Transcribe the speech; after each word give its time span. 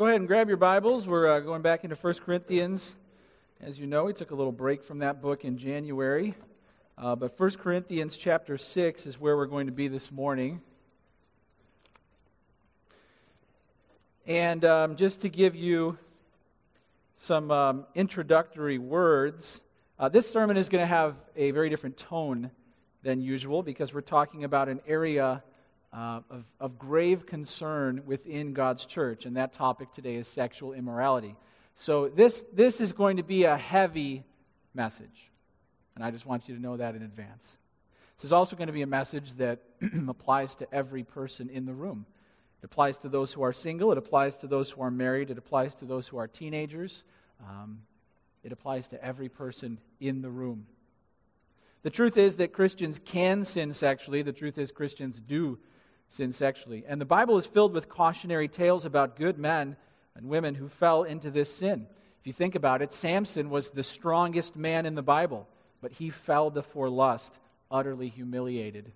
go 0.00 0.06
ahead 0.06 0.18
and 0.18 0.26
grab 0.26 0.48
your 0.48 0.56
Bibles. 0.56 1.06
We're 1.06 1.30
uh, 1.30 1.40
going 1.40 1.60
back 1.60 1.84
into 1.84 1.94
1 1.94 2.14
Corinthians. 2.24 2.94
As 3.60 3.78
you 3.78 3.86
know, 3.86 4.04
we 4.04 4.14
took 4.14 4.30
a 4.30 4.34
little 4.34 4.50
break 4.50 4.82
from 4.82 5.00
that 5.00 5.20
book 5.20 5.44
in 5.44 5.58
January. 5.58 6.34
Uh, 6.96 7.14
but 7.14 7.38
1 7.38 7.50
Corinthians 7.56 8.16
chapter 8.16 8.56
6 8.56 9.04
is 9.04 9.20
where 9.20 9.36
we're 9.36 9.44
going 9.44 9.66
to 9.66 9.74
be 9.74 9.88
this 9.88 10.10
morning. 10.10 10.62
And 14.26 14.64
um, 14.64 14.96
just 14.96 15.20
to 15.20 15.28
give 15.28 15.54
you 15.54 15.98
some 17.18 17.50
um, 17.50 17.84
introductory 17.94 18.78
words, 18.78 19.60
uh, 19.98 20.08
this 20.08 20.26
sermon 20.26 20.56
is 20.56 20.70
going 20.70 20.82
to 20.82 20.86
have 20.86 21.14
a 21.36 21.50
very 21.50 21.68
different 21.68 21.98
tone 21.98 22.50
than 23.02 23.20
usual 23.20 23.62
because 23.62 23.92
we're 23.92 24.00
talking 24.00 24.44
about 24.44 24.70
an 24.70 24.80
area 24.86 25.42
uh, 25.92 26.20
of, 26.30 26.44
of 26.60 26.78
grave 26.78 27.26
concern 27.26 28.02
within 28.06 28.52
God's 28.52 28.86
church, 28.86 29.26
and 29.26 29.36
that 29.36 29.52
topic 29.52 29.92
today 29.92 30.16
is 30.16 30.28
sexual 30.28 30.72
immorality. 30.72 31.36
So, 31.74 32.08
this, 32.08 32.44
this 32.52 32.80
is 32.80 32.92
going 32.92 33.16
to 33.16 33.22
be 33.22 33.44
a 33.44 33.56
heavy 33.56 34.24
message, 34.74 35.30
and 35.94 36.04
I 36.04 36.10
just 36.10 36.26
want 36.26 36.48
you 36.48 36.54
to 36.54 36.60
know 36.60 36.76
that 36.76 36.94
in 36.94 37.02
advance. 37.02 37.58
This 38.18 38.26
is 38.26 38.32
also 38.32 38.54
going 38.54 38.66
to 38.66 38.72
be 38.72 38.82
a 38.82 38.86
message 38.86 39.32
that 39.36 39.60
applies 40.08 40.54
to 40.56 40.72
every 40.72 41.02
person 41.02 41.48
in 41.48 41.64
the 41.64 41.72
room. 41.72 42.06
It 42.62 42.66
applies 42.66 42.98
to 42.98 43.08
those 43.08 43.32
who 43.32 43.42
are 43.42 43.52
single, 43.52 43.90
it 43.90 43.98
applies 43.98 44.36
to 44.36 44.46
those 44.46 44.70
who 44.70 44.82
are 44.82 44.90
married, 44.90 45.30
it 45.30 45.38
applies 45.38 45.74
to 45.76 45.86
those 45.86 46.06
who 46.06 46.18
are 46.18 46.28
teenagers, 46.28 47.04
um, 47.40 47.80
it 48.44 48.52
applies 48.52 48.88
to 48.88 49.02
every 49.02 49.28
person 49.28 49.78
in 49.98 50.22
the 50.22 50.30
room. 50.30 50.66
The 51.82 51.90
truth 51.90 52.18
is 52.18 52.36
that 52.36 52.52
Christians 52.52 53.00
can 53.02 53.44
sin 53.44 53.72
sexually. 53.72 54.20
The 54.22 54.32
truth 54.32 54.58
is 54.58 54.70
Christians 54.70 55.18
do 55.18 55.58
sin 56.10 56.32
sexually. 56.32 56.84
And 56.86 57.00
the 57.00 57.06
Bible 57.06 57.38
is 57.38 57.46
filled 57.46 57.72
with 57.72 57.88
cautionary 57.88 58.48
tales 58.48 58.84
about 58.84 59.16
good 59.16 59.38
men 59.38 59.76
and 60.14 60.28
women 60.28 60.54
who 60.54 60.68
fell 60.68 61.04
into 61.04 61.30
this 61.30 61.52
sin. 61.52 61.86
If 62.20 62.26
you 62.26 62.32
think 62.34 62.54
about 62.54 62.82
it, 62.82 62.92
Samson 62.92 63.48
was 63.48 63.70
the 63.70 63.82
strongest 63.82 64.54
man 64.54 64.84
in 64.84 64.94
the 64.94 65.02
Bible, 65.02 65.48
but 65.80 65.92
he 65.92 66.10
fell 66.10 66.50
before 66.50 66.90
lust, 66.90 67.38
utterly 67.70 68.08
humiliated. 68.08 68.92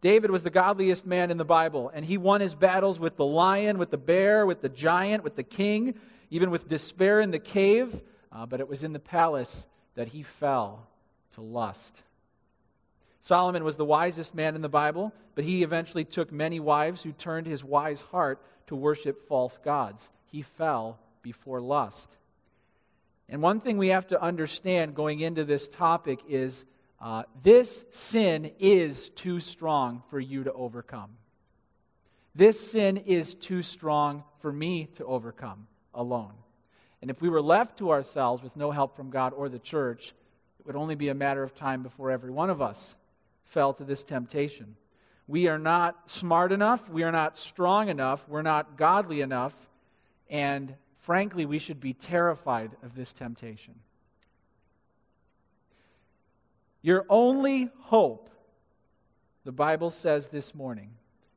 David 0.00 0.30
was 0.30 0.42
the 0.42 0.50
godliest 0.50 1.04
man 1.04 1.30
in 1.30 1.36
the 1.36 1.44
Bible, 1.44 1.90
and 1.92 2.04
he 2.04 2.16
won 2.16 2.40
his 2.40 2.54
battles 2.54 3.00
with 3.00 3.16
the 3.16 3.24
lion, 3.24 3.78
with 3.78 3.90
the 3.90 3.98
bear, 3.98 4.46
with 4.46 4.62
the 4.62 4.68
giant, 4.68 5.24
with 5.24 5.36
the 5.36 5.42
king, 5.42 5.94
even 6.30 6.50
with 6.50 6.68
despair 6.68 7.20
in 7.20 7.32
the 7.32 7.38
cave, 7.38 8.00
uh, 8.32 8.46
but 8.46 8.60
it 8.60 8.68
was 8.68 8.84
in 8.84 8.92
the 8.92 9.00
palace 9.00 9.66
that 9.96 10.08
he 10.08 10.22
fell 10.22 10.86
to 11.34 11.40
lust. 11.40 12.02
Solomon 13.20 13.64
was 13.64 13.76
the 13.76 13.84
wisest 13.84 14.34
man 14.34 14.54
in 14.54 14.62
the 14.62 14.68
Bible, 14.68 15.12
but 15.34 15.44
he 15.44 15.62
eventually 15.62 16.04
took 16.04 16.32
many 16.32 16.58
wives 16.58 17.02
who 17.02 17.12
turned 17.12 17.46
his 17.46 17.62
wise 17.62 18.00
heart 18.00 18.42
to 18.68 18.76
worship 18.76 19.28
false 19.28 19.58
gods. 19.58 20.10
He 20.26 20.42
fell 20.42 20.98
before 21.22 21.60
lust. 21.60 22.16
And 23.28 23.42
one 23.42 23.60
thing 23.60 23.78
we 23.78 23.88
have 23.88 24.08
to 24.08 24.20
understand 24.20 24.94
going 24.94 25.20
into 25.20 25.44
this 25.44 25.68
topic 25.68 26.20
is 26.28 26.64
uh, 27.00 27.24
this 27.42 27.84
sin 27.90 28.52
is 28.58 29.10
too 29.10 29.40
strong 29.40 30.02
for 30.08 30.18
you 30.18 30.44
to 30.44 30.52
overcome. 30.52 31.10
This 32.34 32.70
sin 32.70 32.96
is 32.96 33.34
too 33.34 33.62
strong 33.62 34.24
for 34.40 34.52
me 34.52 34.86
to 34.94 35.04
overcome 35.04 35.66
alone. 35.94 36.32
And 37.02 37.10
if 37.10 37.20
we 37.20 37.28
were 37.28 37.42
left 37.42 37.78
to 37.78 37.90
ourselves 37.90 38.42
with 38.42 38.56
no 38.56 38.70
help 38.70 38.96
from 38.96 39.10
God 39.10 39.32
or 39.32 39.48
the 39.48 39.58
church, 39.58 40.14
it 40.58 40.66
would 40.66 40.76
only 40.76 40.94
be 40.94 41.08
a 41.08 41.14
matter 41.14 41.42
of 41.42 41.54
time 41.54 41.82
before 41.82 42.10
every 42.10 42.30
one 42.30 42.50
of 42.50 42.60
us 42.60 42.96
fell 43.50 43.74
to 43.74 43.84
this 43.84 44.02
temptation. 44.02 44.76
We 45.26 45.48
are 45.48 45.58
not 45.58 46.10
smart 46.10 46.52
enough. 46.52 46.88
We 46.88 47.02
are 47.02 47.12
not 47.12 47.36
strong 47.36 47.88
enough. 47.88 48.28
We're 48.28 48.42
not 48.42 48.76
godly 48.76 49.20
enough. 49.20 49.54
And 50.28 50.74
frankly, 51.00 51.46
we 51.46 51.58
should 51.58 51.80
be 51.80 51.92
terrified 51.92 52.70
of 52.82 52.94
this 52.94 53.12
temptation. 53.12 53.74
Your 56.82 57.04
only 57.08 57.70
hope, 57.80 58.30
the 59.44 59.52
Bible 59.52 59.90
says 59.90 60.28
this 60.28 60.54
morning, 60.54 60.90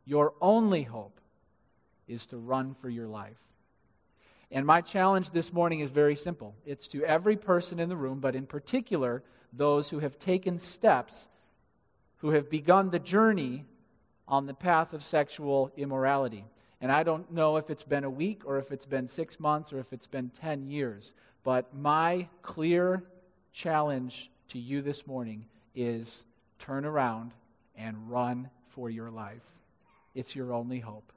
your 0.05 0.33
only 0.41 0.83
hope 0.83 1.19
is 2.07 2.25
to 2.27 2.37
run 2.37 2.75
for 2.75 2.89
your 2.89 3.07
life. 3.07 3.37
And 4.51 4.65
my 4.65 4.81
challenge 4.81 5.31
this 5.31 5.51
morning 5.51 5.79
is 5.79 5.89
very 5.89 6.15
simple 6.15 6.55
it's 6.65 6.87
to 6.89 7.03
every 7.03 7.35
person 7.35 7.79
in 7.79 7.89
the 7.89 7.95
room, 7.95 8.19
but 8.19 8.35
in 8.35 8.45
particular, 8.45 9.23
those 9.51 9.89
who 9.89 9.99
have 9.99 10.19
taken 10.19 10.59
steps 10.59 11.27
who 12.23 12.29
have 12.29 12.49
begun 12.49 12.89
the 12.89 12.99
journey 12.99 13.65
on 14.29 14.45
the 14.45 14.53
path 14.53 14.93
of 14.93 15.03
sexual 15.03 15.69
immorality. 15.75 16.45
And 16.79 16.89
I 16.89 17.03
don't 17.03 17.29
know 17.33 17.57
if 17.57 17.69
it's 17.69 17.83
been 17.83 18.05
a 18.05 18.09
week 18.09 18.43
or 18.45 18.59
if 18.59 18.71
it's 18.71 18.85
been 18.85 19.09
six 19.09 19.41
months 19.41 19.73
or 19.73 19.79
if 19.79 19.91
it's 19.91 20.07
been 20.07 20.31
10 20.39 20.65
years, 20.65 21.11
but 21.43 21.75
my 21.75 22.29
clear 22.41 23.03
challenge 23.51 24.31
to 24.47 24.57
you 24.57 24.81
this 24.81 25.05
morning 25.05 25.47
is 25.75 26.23
turn 26.59 26.85
around 26.85 27.33
and 27.75 28.09
run 28.09 28.49
for 28.69 28.89
your 28.89 29.11
life. 29.11 29.43
It's 30.15 30.33
your 30.33 30.53
only 30.53 30.79
hope. 30.79 31.11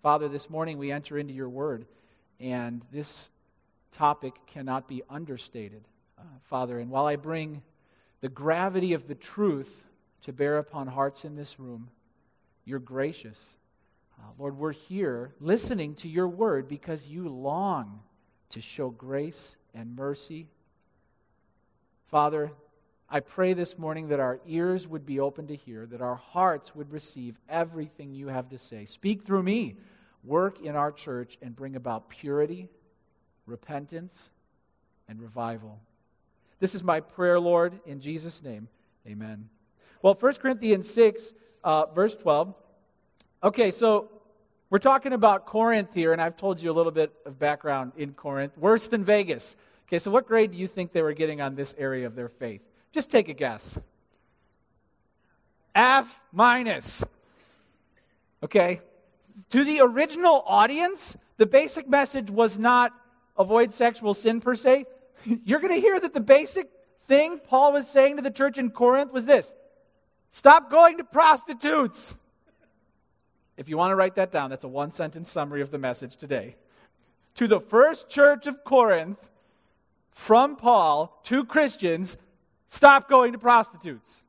Father, 0.00 0.28
this 0.28 0.48
morning 0.48 0.78
we 0.78 0.92
enter 0.92 1.18
into 1.18 1.34
your 1.34 1.48
word, 1.48 1.86
and 2.38 2.82
this 2.92 3.30
topic 3.90 4.34
cannot 4.46 4.86
be 4.86 5.02
understated, 5.10 5.82
uh, 6.16 6.22
Father. 6.44 6.78
And 6.78 6.88
while 6.88 7.06
I 7.06 7.16
bring 7.16 7.62
the 8.20 8.28
gravity 8.28 8.92
of 8.92 9.08
the 9.08 9.16
truth 9.16 9.86
to 10.22 10.32
bear 10.32 10.58
upon 10.58 10.86
hearts 10.86 11.24
in 11.24 11.36
this 11.36 11.58
room. 11.58 11.88
You're 12.64 12.78
gracious. 12.78 13.56
Uh, 14.18 14.26
Lord, 14.38 14.58
we're 14.58 14.72
here 14.72 15.34
listening 15.40 15.94
to 15.96 16.08
your 16.08 16.28
word 16.28 16.68
because 16.68 17.06
you 17.06 17.28
long 17.28 18.00
to 18.50 18.60
show 18.60 18.90
grace 18.90 19.56
and 19.74 19.96
mercy. 19.96 20.48
Father, 22.08 22.50
I 23.08 23.20
pray 23.20 23.54
this 23.54 23.78
morning 23.78 24.08
that 24.08 24.20
our 24.20 24.40
ears 24.46 24.86
would 24.86 25.06
be 25.06 25.20
open 25.20 25.46
to 25.48 25.56
hear, 25.56 25.86
that 25.86 26.00
our 26.00 26.16
hearts 26.16 26.74
would 26.74 26.92
receive 26.92 27.38
everything 27.48 28.12
you 28.12 28.28
have 28.28 28.48
to 28.50 28.58
say. 28.58 28.84
Speak 28.84 29.24
through 29.24 29.42
me. 29.42 29.76
Work 30.22 30.60
in 30.60 30.76
our 30.76 30.92
church 30.92 31.38
and 31.40 31.56
bring 31.56 31.76
about 31.76 32.10
purity, 32.10 32.68
repentance, 33.46 34.30
and 35.08 35.20
revival. 35.20 35.80
This 36.60 36.74
is 36.74 36.84
my 36.84 37.00
prayer, 37.00 37.40
Lord, 37.40 37.80
in 37.86 38.00
Jesus' 38.00 38.42
name. 38.42 38.68
Amen. 39.06 39.48
Well, 40.02 40.14
1 40.18 40.34
Corinthians 40.34 40.88
6, 40.94 41.34
uh, 41.62 41.86
verse 41.86 42.16
12. 42.16 42.54
Okay, 43.42 43.70
so 43.70 44.08
we're 44.70 44.78
talking 44.78 45.12
about 45.12 45.44
Corinth 45.44 45.92
here, 45.92 46.14
and 46.14 46.22
I've 46.22 46.38
told 46.38 46.62
you 46.62 46.70
a 46.70 46.72
little 46.72 46.92
bit 46.92 47.12
of 47.26 47.38
background 47.38 47.92
in 47.98 48.14
Corinth. 48.14 48.56
Worse 48.56 48.88
than 48.88 49.04
Vegas. 49.04 49.56
Okay, 49.86 49.98
so 49.98 50.10
what 50.10 50.26
grade 50.26 50.52
do 50.52 50.58
you 50.58 50.66
think 50.66 50.92
they 50.92 51.02
were 51.02 51.12
getting 51.12 51.42
on 51.42 51.54
this 51.54 51.74
area 51.76 52.06
of 52.06 52.14
their 52.14 52.30
faith? 52.30 52.62
Just 52.92 53.10
take 53.10 53.28
a 53.28 53.34
guess. 53.34 53.78
F 55.74 56.22
minus. 56.32 57.04
Okay? 58.42 58.80
To 59.50 59.64
the 59.64 59.80
original 59.82 60.42
audience, 60.46 61.14
the 61.36 61.46
basic 61.46 61.88
message 61.88 62.30
was 62.30 62.56
not 62.56 62.92
avoid 63.36 63.74
sexual 63.74 64.14
sin 64.14 64.40
per 64.40 64.54
se. 64.54 64.86
You're 65.44 65.60
going 65.60 65.74
to 65.74 65.80
hear 65.80 66.00
that 66.00 66.14
the 66.14 66.20
basic 66.20 66.70
thing 67.06 67.38
Paul 67.38 67.74
was 67.74 67.86
saying 67.86 68.16
to 68.16 68.22
the 68.22 68.30
church 68.30 68.56
in 68.56 68.70
Corinth 68.70 69.12
was 69.12 69.26
this 69.26 69.54
Stop 70.32 70.70
going 70.70 70.98
to 70.98 71.04
prostitutes. 71.04 72.14
If 73.56 73.68
you 73.68 73.76
want 73.76 73.90
to 73.90 73.96
write 73.96 74.14
that 74.14 74.32
down, 74.32 74.50
that's 74.50 74.64
a 74.64 74.68
one 74.68 74.90
sentence 74.90 75.30
summary 75.30 75.60
of 75.60 75.70
the 75.70 75.78
message 75.78 76.16
today. 76.16 76.56
To 77.36 77.46
the 77.46 77.60
first 77.60 78.08
church 78.08 78.46
of 78.46 78.64
Corinth, 78.64 79.18
from 80.12 80.56
Paul 80.56 81.20
to 81.24 81.44
Christians, 81.44 82.16
stop 82.68 83.08
going 83.08 83.32
to 83.32 83.38
prostitutes. 83.38 84.24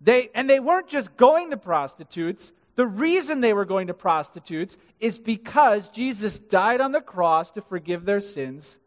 They, 0.00 0.30
and 0.34 0.50
they 0.50 0.60
weren't 0.60 0.88
just 0.88 1.16
going 1.16 1.50
to 1.50 1.56
prostitutes. 1.56 2.52
The 2.74 2.86
reason 2.86 3.40
they 3.40 3.52
were 3.52 3.64
going 3.64 3.86
to 3.86 3.94
prostitutes 3.94 4.76
is 4.98 5.18
because 5.18 5.88
Jesus 5.88 6.38
died 6.38 6.80
on 6.80 6.92
the 6.92 7.00
cross 7.00 7.50
to 7.52 7.60
forgive 7.60 8.04
their 8.04 8.20
sins. 8.20 8.78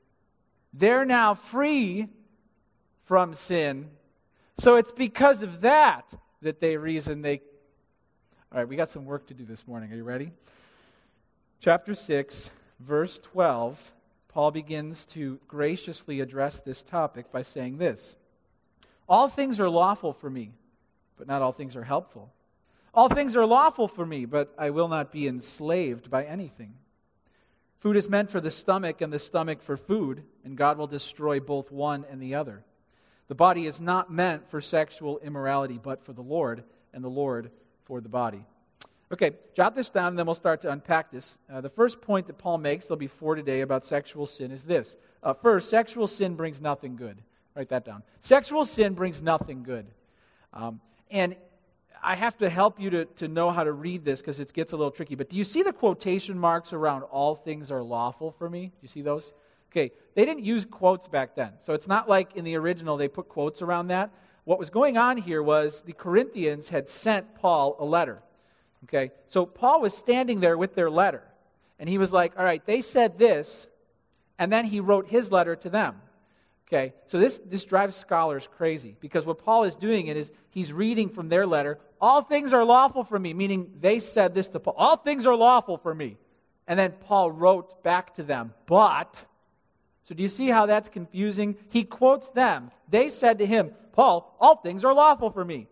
They're 0.74 1.06
now 1.06 1.34
free 1.34 2.10
from 3.06 3.34
sin 3.34 3.90
so 4.58 4.76
it's 4.76 4.92
because 4.92 5.42
of 5.42 5.62
that 5.62 6.12
that 6.42 6.60
they 6.60 6.78
reason 6.78 7.22
they. 7.22 7.42
All 8.52 8.60
right, 8.60 8.68
we 8.68 8.76
got 8.76 8.90
some 8.90 9.06
work 9.06 9.28
to 9.28 9.34
do 9.34 9.44
this 9.46 9.68
morning. 9.68 9.92
Are 9.92 9.96
you 9.96 10.04
ready? 10.04 10.32
Chapter 11.60 11.96
6, 11.96 12.52
verse 12.80 13.20
12, 13.24 13.92
Paul 14.30 14.52
begins 14.52 15.06
to 15.06 15.40
graciously 15.48 16.20
address 16.20 16.60
this 16.60 16.84
topic 16.84 17.32
by 17.32 17.42
saying 17.42 17.78
this 17.78 18.16
All 19.10 19.28
things 19.28 19.60
are 19.60 19.70
lawful 19.70 20.14
for 20.14 20.30
me, 20.30 20.52
but 21.18 21.28
not 21.28 21.42
all 21.42 21.52
things 21.52 21.76
are 21.76 21.84
helpful. 21.84 22.32
All 22.94 23.10
things 23.10 23.36
are 23.36 23.46
lawful 23.46 23.90
for 23.90 24.06
me, 24.06 24.26
but 24.26 24.54
I 24.58 24.70
will 24.70 24.88
not 24.88 25.12
be 25.12 25.28
enslaved 25.28 26.10
by 26.10 26.24
anything. 26.24 26.76
Food 27.80 27.98
is 27.98 28.08
meant 28.08 28.32
for 28.32 28.40
the 28.40 28.52
stomach, 28.52 29.02
and 29.02 29.12
the 29.12 29.20
stomach 29.20 29.62
for 29.62 29.76
food, 29.76 30.24
and 30.46 30.56
God 30.56 30.78
will 30.78 30.88
destroy 30.88 31.40
both 31.40 31.72
one 31.72 32.06
and 32.10 32.22
the 32.22 32.36
other. 32.36 32.64
The 33.28 33.36
body 33.36 33.66
is 33.66 33.82
not 33.82 34.12
meant 34.12 34.50
for 34.50 34.62
sexual 34.62 35.20
immorality, 35.20 35.80
but 35.82 36.04
for 36.04 36.14
the 36.14 36.22
Lord, 36.22 36.64
and 36.94 37.04
the 37.04 37.10
Lord 37.10 37.52
for 37.86 38.02
the 38.02 38.10
body. 38.10 38.46
Okay, 39.12 39.32
jot 39.54 39.76
this 39.76 39.90
down 39.90 40.08
and 40.08 40.20
then 40.20 40.26
we'll 40.26 40.36
start 40.36 40.62
to 40.62 40.72
unpack 40.72 41.12
this. 41.12 41.38
Uh, 41.52 41.62
the 41.62 41.70
first 41.70 42.02
point 42.02 42.26
that 42.28 42.38
Paul 42.38 42.58
makes, 42.58 42.88
there'll 42.88 42.98
be 42.98 43.08
four 43.08 43.36
today 43.36 43.62
about 43.62 43.86
sexual 43.86 44.26
sin, 44.26 44.52
is 44.52 44.64
this. 44.64 44.98
Uh, 45.22 45.34
first, 45.34 45.70
sexual 45.70 46.08
sin 46.08 46.36
brings 46.36 46.60
nothing 46.60 46.96
good. 46.96 47.18
Write 47.56 47.70
that 47.70 47.86
down. 47.86 48.04
Sexual 48.20 48.66
sin 48.66 48.94
brings 48.94 49.22
nothing 49.22 49.64
good. 49.64 49.86
Um, 50.54 50.82
and 51.12 51.36
I 52.04 52.16
have 52.16 52.38
to 52.38 52.50
help 52.50 52.80
you 52.80 52.90
to, 52.90 53.06
to 53.06 53.28
know 53.28 53.52
how 53.52 53.64
to 53.64 53.72
read 53.72 54.04
this 54.04 54.22
because 54.22 54.40
it 54.40 54.52
gets 54.54 54.74
a 54.74 54.78
little 54.78 54.92
tricky. 54.92 55.16
But 55.16 55.30
do 55.30 55.38
you 55.38 55.44
see 55.44 55.62
the 55.62 55.74
quotation 55.74 56.38
marks 56.38 56.74
around 56.74 57.04
all 57.04 57.36
things 57.36 57.72
are 57.72 57.84
lawful 57.84 58.32
for 58.32 58.50
me? 58.50 58.68
Do 58.68 58.78
you 58.82 58.88
see 58.88 59.02
those? 59.02 59.34
Okay, 59.76 59.92
they 60.14 60.24
didn't 60.24 60.46
use 60.46 60.64
quotes 60.64 61.06
back 61.06 61.36
then. 61.36 61.52
So 61.60 61.74
it's 61.74 61.88
not 61.88 62.08
like 62.08 62.38
in 62.38 62.46
the 62.46 62.56
original 62.56 62.96
they 62.96 63.10
put 63.10 63.28
quotes 63.28 63.62
around 63.62 63.88
that. 63.88 64.10
What 64.46 64.58
was 64.58 64.70
going 64.70 64.98
on 64.98 65.18
here 65.18 65.44
was 65.44 65.82
the 65.82 65.92
Corinthians 65.92 66.70
had 66.70 66.88
sent 66.88 67.36
Paul 67.36 67.76
a 67.80 67.84
letter. 67.84 68.22
Okay? 68.86 69.12
So 69.28 69.46
Paul 69.46 69.82
was 69.82 69.94
standing 69.94 70.40
there 70.40 70.58
with 70.58 70.76
their 70.76 70.90
letter. 70.90 71.24
And 71.78 71.90
he 71.90 71.98
was 71.98 72.14
like, 72.14 72.40
all 72.40 72.46
right, 72.46 72.66
they 72.66 72.80
said 72.80 73.20
this. 73.20 73.68
And 74.40 74.50
then 74.50 74.64
he 74.64 74.80
wrote 74.80 75.10
his 75.10 75.30
letter 75.30 75.58
to 75.58 75.70
them. 75.70 76.00
Okay? 76.68 76.94
So 77.08 77.20
this, 77.20 77.42
this 77.46 77.66
drives 77.66 77.98
scholars 77.98 78.48
crazy 78.56 78.96
because 79.02 79.26
what 79.26 79.40
Paul 79.40 79.66
is 79.66 79.76
doing 79.76 80.08
is 80.08 80.32
he's 80.52 80.72
reading 80.72 81.10
from 81.10 81.28
their 81.28 81.46
letter. 81.46 81.80
All 82.00 82.22
things 82.22 82.54
are 82.54 82.64
lawful 82.64 83.04
for 83.04 83.20
me, 83.20 83.34
meaning 83.34 83.74
they 83.82 84.00
said 84.00 84.34
this 84.34 84.48
to 84.50 84.60
Paul. 84.62 84.76
All 84.78 84.96
things 84.96 85.26
are 85.26 85.36
lawful 85.36 85.78
for 85.78 85.94
me. 85.94 86.18
And 86.66 86.80
then 86.80 86.94
Paul 86.94 87.30
wrote 87.30 87.84
back 87.84 88.16
to 88.16 88.24
them, 88.24 88.54
but. 88.68 89.26
So 90.06 90.16
do 90.16 90.22
you 90.24 90.30
see 90.30 90.48
how 90.48 90.68
that's 90.68 90.88
confusing? 90.88 91.58
He 91.70 91.84
quotes 91.84 92.30
them. 92.30 92.72
They 92.90 93.10
said 93.10 93.40
to 93.40 93.46
him, 93.46 93.72
Paul, 93.92 94.36
all 94.40 94.56
things 94.56 94.86
are 94.86 94.94
lawful 94.94 95.32
for 95.32 95.44
me. 95.44 95.68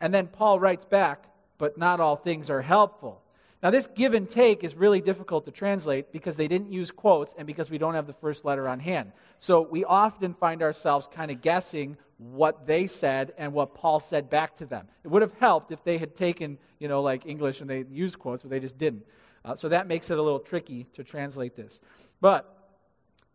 And 0.00 0.12
then 0.12 0.26
Paul 0.26 0.58
writes 0.58 0.84
back, 0.84 1.26
but 1.56 1.78
not 1.78 2.00
all 2.00 2.16
things 2.16 2.50
are 2.50 2.62
helpful. 2.62 3.22
Now, 3.62 3.70
this 3.70 3.86
give 3.86 4.14
and 4.14 4.28
take 4.28 4.64
is 4.64 4.74
really 4.74 5.02
difficult 5.02 5.44
to 5.44 5.50
translate 5.50 6.12
because 6.12 6.34
they 6.34 6.48
didn't 6.48 6.72
use 6.72 6.90
quotes 6.90 7.34
and 7.36 7.46
because 7.46 7.68
we 7.68 7.76
don't 7.76 7.94
have 7.94 8.06
the 8.06 8.14
first 8.14 8.44
letter 8.44 8.66
on 8.66 8.80
hand. 8.80 9.12
So 9.38 9.60
we 9.60 9.84
often 9.84 10.32
find 10.32 10.62
ourselves 10.62 11.06
kind 11.12 11.30
of 11.30 11.42
guessing 11.42 11.98
what 12.16 12.66
they 12.66 12.86
said 12.86 13.34
and 13.36 13.52
what 13.52 13.74
Paul 13.74 14.00
said 14.00 14.30
back 14.30 14.56
to 14.56 14.66
them. 14.66 14.88
It 15.04 15.08
would 15.08 15.22
have 15.22 15.34
helped 15.34 15.72
if 15.72 15.84
they 15.84 15.98
had 15.98 16.16
taken, 16.16 16.58
you 16.78 16.88
know, 16.88 17.02
like 17.02 17.26
English 17.26 17.60
and 17.60 17.68
they 17.68 17.84
used 17.90 18.18
quotes, 18.18 18.42
but 18.42 18.50
they 18.50 18.60
just 18.60 18.78
didn't. 18.78 19.04
Uh, 19.44 19.54
so 19.54 19.68
that 19.68 19.86
makes 19.86 20.10
it 20.10 20.18
a 20.18 20.22
little 20.22 20.40
tricky 20.40 20.86
to 20.94 21.04
translate 21.04 21.54
this. 21.54 21.80
But 22.20 22.59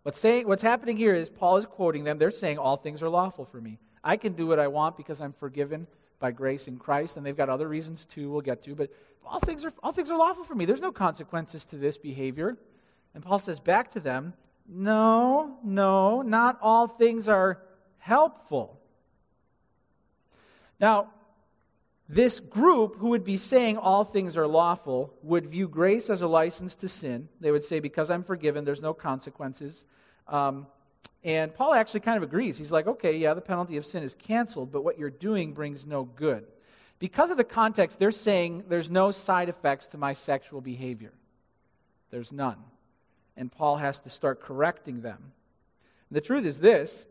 what's, 0.05 0.19
saying, 0.19 0.47
what's 0.47 0.61
happening 0.61 0.97
here 0.97 1.15
is 1.15 1.29
Paul 1.29 1.57
is 1.57 1.65
quoting 1.65 2.03
them. 2.03 2.19
They're 2.19 2.29
saying, 2.29 2.59
All 2.59 2.77
things 2.77 3.01
are 3.01 3.09
lawful 3.09 3.43
for 3.43 3.59
me. 3.59 3.79
I 4.03 4.17
can 4.17 4.33
do 4.33 4.45
what 4.45 4.59
I 4.59 4.67
want 4.67 4.97
because 4.97 5.19
I'm 5.19 5.33
forgiven 5.33 5.87
by 6.19 6.29
grace 6.29 6.67
in 6.67 6.77
Christ, 6.77 7.17
and 7.17 7.25
they've 7.25 7.35
got 7.35 7.49
other 7.49 7.67
reasons 7.67 8.05
too 8.05 8.29
we'll 8.29 8.41
get 8.41 8.63
to, 8.65 8.75
but 8.75 8.91
all 9.25 9.39
things 9.39 9.65
are, 9.65 9.73
all 9.81 9.91
things 9.91 10.11
are 10.11 10.17
lawful 10.17 10.43
for 10.43 10.53
me. 10.53 10.65
There's 10.65 10.79
no 10.79 10.91
consequences 10.91 11.65
to 11.65 11.77
this 11.77 11.97
behavior. 11.97 12.55
And 13.15 13.23
Paul 13.23 13.39
says 13.39 13.59
back 13.59 13.89
to 13.91 13.99
them, 13.99 14.33
no, 14.67 15.57
no, 15.63 16.21
not 16.21 16.59
all 16.61 16.87
things 16.87 17.27
are 17.27 17.63
helpful. 17.97 18.79
Now, 20.79 21.09
this 22.07 22.39
group 22.39 22.97
who 22.97 23.09
would 23.09 23.23
be 23.23 23.37
saying 23.37 23.77
all 23.77 24.03
things 24.03 24.37
are 24.37 24.45
lawful 24.45 25.13
would 25.23 25.47
view 25.47 25.67
grace 25.67 26.09
as 26.09 26.21
a 26.21 26.27
license 26.27 26.75
to 26.75 26.87
sin. 26.87 27.29
They 27.39 27.51
would 27.51 27.63
say, 27.63 27.79
because 27.79 28.09
I'm 28.11 28.23
forgiven, 28.23 28.63
there's 28.63 28.81
no 28.81 28.93
consequences. 28.93 29.83
Um, 30.27 30.67
and 31.23 31.53
Paul 31.53 31.73
actually 31.73 32.01
kind 32.01 32.17
of 32.17 32.23
agrees. 32.23 32.57
He's 32.57 32.71
like, 32.71 32.85
okay, 32.85 33.17
yeah, 33.17 33.33
the 33.33 33.41
penalty 33.41 33.77
of 33.77 33.85
sin 33.85 34.03
is 34.03 34.13
canceled, 34.13 34.71
but 34.71 34.83
what 34.83 34.99
you're 34.99 35.09
doing 35.09 35.53
brings 35.53 35.85
no 35.87 36.03
good. 36.03 36.45
Because 36.99 37.31
of 37.31 37.37
the 37.37 37.43
context, 37.43 37.97
they're 37.97 38.11
saying 38.11 38.65
there's 38.69 38.89
no 38.89 39.09
side 39.09 39.49
effects 39.49 39.87
to 39.87 39.97
my 39.97 40.13
sexual 40.13 40.61
behavior. 40.61 41.13
There's 42.11 42.31
none. 42.31 42.57
And 43.35 43.51
Paul 43.51 43.77
has 43.77 43.99
to 44.01 44.09
start 44.11 44.41
correcting 44.41 45.01
them. 45.01 45.17
And 46.09 46.15
the 46.15 46.21
truth 46.21 46.45
is 46.45 46.59
this 46.59 47.07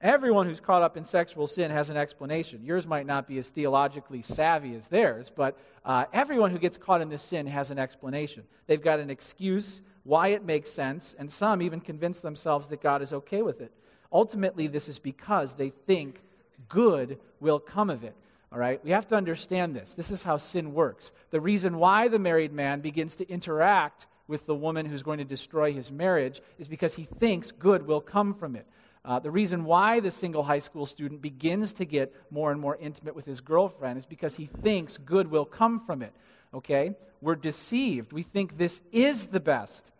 everyone 0.00 0.46
who's 0.46 0.60
caught 0.60 0.82
up 0.82 0.96
in 0.96 1.04
sexual 1.04 1.46
sin 1.46 1.70
has 1.70 1.90
an 1.90 1.96
explanation. 1.96 2.64
Yours 2.64 2.86
might 2.86 3.06
not 3.06 3.26
be 3.26 3.38
as 3.38 3.48
theologically 3.48 4.22
savvy 4.22 4.74
as 4.74 4.88
theirs, 4.88 5.32
but 5.34 5.58
uh, 5.84 6.04
everyone 6.12 6.50
who 6.50 6.58
gets 6.58 6.76
caught 6.76 7.00
in 7.00 7.08
this 7.08 7.22
sin 7.22 7.46
has 7.46 7.70
an 7.70 7.78
explanation. 7.78 8.44
They've 8.66 8.82
got 8.82 9.00
an 9.00 9.10
excuse 9.10 9.80
why 10.04 10.28
it 10.28 10.44
makes 10.44 10.70
sense, 10.70 11.14
and 11.18 11.30
some 11.30 11.60
even 11.60 11.80
convince 11.80 12.20
themselves 12.20 12.68
that 12.68 12.80
God 12.80 13.02
is 13.02 13.12
okay 13.12 13.42
with 13.42 13.60
it. 13.60 13.72
Ultimately, 14.10 14.66
this 14.66 14.88
is 14.88 14.98
because 14.98 15.52
they 15.52 15.70
think 15.86 16.22
good 16.68 17.18
will 17.40 17.58
come 17.58 17.90
of 17.90 18.04
it. 18.04 18.14
All 18.50 18.58
right? 18.58 18.82
We 18.82 18.92
have 18.92 19.06
to 19.08 19.16
understand 19.16 19.76
this. 19.76 19.94
This 19.94 20.10
is 20.10 20.22
how 20.22 20.38
sin 20.38 20.72
works. 20.72 21.12
The 21.30 21.40
reason 21.40 21.78
why 21.78 22.08
the 22.08 22.18
married 22.18 22.52
man 22.52 22.80
begins 22.80 23.16
to 23.16 23.28
interact 23.28 24.06
with 24.26 24.46
the 24.46 24.54
woman 24.54 24.86
who's 24.86 25.02
going 25.02 25.18
to 25.18 25.24
destroy 25.24 25.72
his 25.72 25.90
marriage 25.90 26.40
is 26.58 26.68
because 26.68 26.94
he 26.94 27.04
thinks 27.04 27.50
good 27.50 27.86
will 27.86 28.00
come 28.00 28.34
from 28.34 28.56
it. 28.56 28.66
Uh, 29.04 29.18
the 29.18 29.30
reason 29.30 29.64
why 29.64 30.00
the 30.00 30.10
single 30.10 30.42
high 30.42 30.58
school 30.58 30.86
student 30.86 31.22
begins 31.22 31.72
to 31.74 31.84
get 31.84 32.14
more 32.30 32.50
and 32.50 32.60
more 32.60 32.76
intimate 32.76 33.14
with 33.14 33.24
his 33.24 33.40
girlfriend 33.40 33.98
is 33.98 34.06
because 34.06 34.36
he 34.36 34.46
thinks 34.46 34.96
good 34.98 35.30
will 35.30 35.44
come 35.44 35.80
from 35.80 36.02
it. 36.02 36.12
Okay? 36.52 36.94
We're 37.20 37.36
deceived. 37.36 38.12
We 38.12 38.22
think 38.22 38.58
this 38.58 38.80
is 38.92 39.28
the 39.28 39.40
best. 39.40 39.90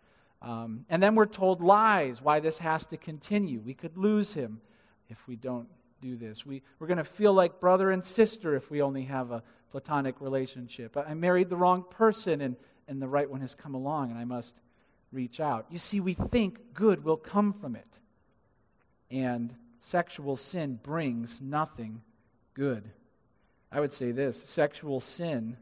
Um, 0.41 0.85
and 0.89 1.03
then 1.03 1.15
we're 1.15 1.25
told 1.25 1.61
lies 1.61 2.21
why 2.21 2.39
this 2.39 2.57
has 2.59 2.85
to 2.87 2.97
continue. 2.97 3.59
We 3.59 3.73
could 3.73 3.97
lose 3.97 4.33
him 4.33 4.61
if 5.09 5.27
we 5.27 5.35
don't 5.35 5.67
do 6.01 6.15
this. 6.15 6.45
We, 6.45 6.61
we're 6.79 6.87
going 6.87 6.97
to 6.97 7.03
feel 7.03 7.33
like 7.33 7.59
brother 7.59 7.91
and 7.91 8.03
sister 8.03 8.55
if 8.55 8.71
we 8.71 8.81
only 8.81 9.03
have 9.03 9.31
a 9.31 9.43
platonic 9.71 10.21
relationship. 10.21 10.95
I 10.97 11.13
married 11.13 11.49
the 11.49 11.57
wrong 11.57 11.83
person 11.89 12.41
and, 12.41 12.55
and 12.87 13.01
the 13.01 13.07
right 13.07 13.29
one 13.29 13.41
has 13.41 13.53
come 13.53 13.75
along 13.75 14.11
and 14.11 14.19
I 14.19 14.23
must 14.23 14.55
reach 15.11 15.39
out. 15.39 15.65
You 15.69 15.77
see, 15.77 15.99
we 15.99 16.13
think 16.13 16.73
good 16.73 17.03
will 17.03 17.17
come 17.17 17.53
from 17.53 17.75
it. 17.75 17.87
And 19.11 19.53
sexual 19.79 20.35
sin 20.35 20.79
brings 20.81 21.41
nothing 21.41 22.01
good. 22.53 22.83
I 23.71 23.79
would 23.79 23.93
say 23.93 24.11
this 24.11 24.41
sexual 24.41 24.99
sin 24.99 25.57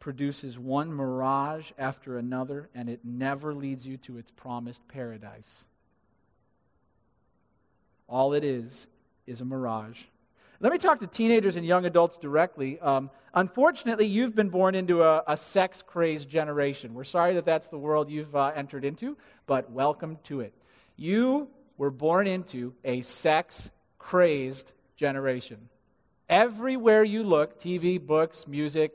produces 0.00 0.58
one 0.58 0.92
mirage 0.92 1.72
after 1.78 2.18
another, 2.18 2.68
and 2.74 2.88
it 2.88 3.00
never 3.04 3.52
leads 3.52 3.86
you 3.86 3.96
to 3.98 4.18
its 4.18 4.30
promised 4.30 4.86
paradise. 4.88 5.64
All 8.08 8.32
it 8.32 8.44
is 8.44 8.86
is 9.26 9.40
a 9.40 9.44
mirage. 9.44 10.02
Let 10.60 10.72
me 10.72 10.78
talk 10.78 10.98
to 11.00 11.06
teenagers 11.06 11.56
and 11.56 11.64
young 11.64 11.84
adults 11.84 12.16
directly. 12.16 12.80
Um, 12.80 13.10
unfortunately, 13.34 14.06
you've 14.06 14.34
been 14.34 14.48
born 14.48 14.74
into 14.74 15.02
a, 15.02 15.22
a 15.28 15.36
sex 15.36 15.82
crazed 15.82 16.28
generation. 16.28 16.94
We're 16.94 17.04
sorry 17.04 17.34
that 17.34 17.44
that's 17.44 17.68
the 17.68 17.78
world 17.78 18.10
you've 18.10 18.34
uh, 18.34 18.52
entered 18.56 18.84
into, 18.84 19.16
but 19.46 19.70
welcome 19.70 20.18
to 20.24 20.40
it. 20.40 20.52
You 20.96 21.48
were 21.78 21.90
born 21.90 22.26
into 22.26 22.74
a 22.84 23.00
sex 23.00 23.70
crazed 23.98 24.72
generation. 24.96 25.68
Everywhere 26.28 27.04
you 27.04 27.22
look 27.22 27.58
TV, 27.58 28.04
books, 28.04 28.46
music, 28.46 28.92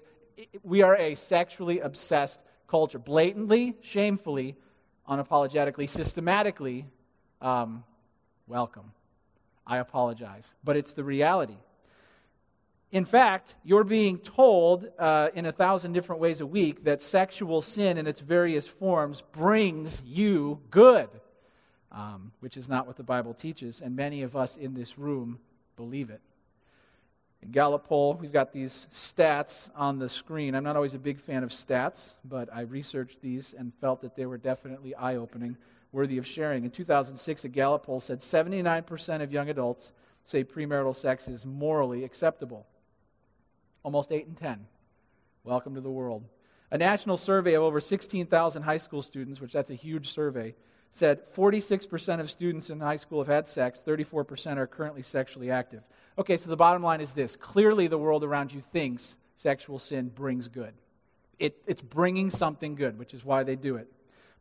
we 0.62 0.84
are 0.84 0.96
a 0.96 1.16
sexually 1.16 1.80
obsessed 1.80 2.40
culture. 2.68 3.00
Blatantly, 3.00 3.76
shamefully, 3.82 4.56
unapologetically, 5.10 5.90
systematically, 5.90 6.86
um, 7.42 7.84
welcome. 8.48 8.92
I 9.66 9.78
apologize. 9.78 10.54
But 10.64 10.78
it's 10.78 10.94
the 10.94 11.04
reality. 11.04 11.58
In 12.92 13.06
fact, 13.06 13.56
you're 13.64 13.84
being 13.84 14.20
told 14.20 14.88
uh, 15.00 15.30
in 15.34 15.48
a 15.48 15.52
thousand 15.52 15.94
different 15.94 16.22
ways 16.22 16.42
a 16.42 16.46
week 16.46 16.84
that 16.84 17.02
sexual 17.02 17.62
sin 17.62 17.98
in 17.98 18.06
its 18.06 18.20
various 18.20 18.68
forms 18.68 19.22
brings 19.32 20.02
you 20.06 20.60
good, 20.70 21.10
um, 21.94 22.32
which 22.40 22.58
is 22.58 22.68
not 22.68 22.88
what 22.88 22.98
the 22.98 23.04
Bible 23.04 23.34
teaches, 23.34 23.82
and 23.82 23.96
many 23.96 24.24
of 24.24 24.36
us 24.36 24.58
in 24.58 24.74
this 24.74 24.98
room 24.98 25.40
believe 25.76 26.10
it. 26.10 26.22
In 27.44 27.52
Gallup 27.52 27.86
poll, 27.86 28.14
we've 28.14 28.32
got 28.32 28.54
these 28.54 28.88
stats 28.92 29.70
on 29.76 30.00
the 30.00 30.08
screen. 30.08 30.56
I'm 30.56 30.64
not 30.64 30.76
always 30.76 30.94
a 30.94 31.00
big 31.00 31.20
fan 31.20 31.44
of 31.44 31.50
stats, 31.50 32.14
but 32.24 32.48
I 32.54 32.62
researched 32.62 33.22
these 33.22 33.54
and 33.58 33.74
felt 33.82 34.02
that 34.02 34.16
they 34.16 34.26
were 34.26 34.38
definitely 34.38 34.96
eye 34.96 35.18
opening, 35.18 35.58
worthy 35.92 36.18
of 36.18 36.26
sharing. 36.26 36.64
In 36.64 36.72
2006, 36.72 37.44
a 37.44 37.50
Gallup 37.50 37.86
poll 37.86 38.00
said 38.00 38.20
79% 38.20 39.22
of 39.22 39.32
young 39.32 39.50
adults 39.50 39.92
say 40.24 40.44
premarital 40.44 40.96
sex 40.96 41.28
is 41.28 41.46
morally 41.46 42.06
acceptable. 42.06 42.66
Almost 43.84 44.12
8 44.12 44.26
in 44.26 44.36
10. 44.36 44.66
Welcome 45.44 45.76
to 45.76 45.82
the 45.82 45.92
world. 45.92 46.24
A 46.72 46.78
national 46.78 47.18
survey 47.18 47.56
of 47.56 47.64
over 47.64 47.82
16,000 47.82 48.64
high 48.64 48.78
school 48.78 49.02
students, 49.02 49.42
which 49.42 49.52
that's 49.52 49.70
a 49.70 49.76
huge 49.76 50.10
survey, 50.10 50.56
said 50.94 51.26
46% 51.36 52.20
of 52.20 52.30
students 52.30 52.70
in 52.70 52.80
high 52.80 52.98
school 52.98 53.18
have 53.18 53.28
had 53.28 53.48
sex, 53.48 53.84
34% 53.86 54.58
are 54.58 54.68
currently 54.68 55.02
sexually 55.02 55.50
active. 55.50 55.82
Okay, 56.20 56.38
so 56.38 56.52
the 56.52 56.56
bottom 56.56 56.84
line 56.84 57.02
is 57.02 57.14
this 57.14 57.36
clearly, 57.36 57.88
the 57.88 57.98
world 57.98 58.24
around 58.24 58.54
you 58.54 58.62
thinks 58.62 59.18
sexual 59.36 59.80
sin 59.80 60.10
brings 60.10 60.48
good. 60.48 60.72
It, 61.40 61.58
it's 61.66 61.82
bringing 61.82 62.30
something 62.30 62.76
good, 62.76 63.00
which 63.00 63.16
is 63.16 63.26
why 63.26 63.42
they 63.42 63.56
do 63.56 63.76
it. 63.76 63.92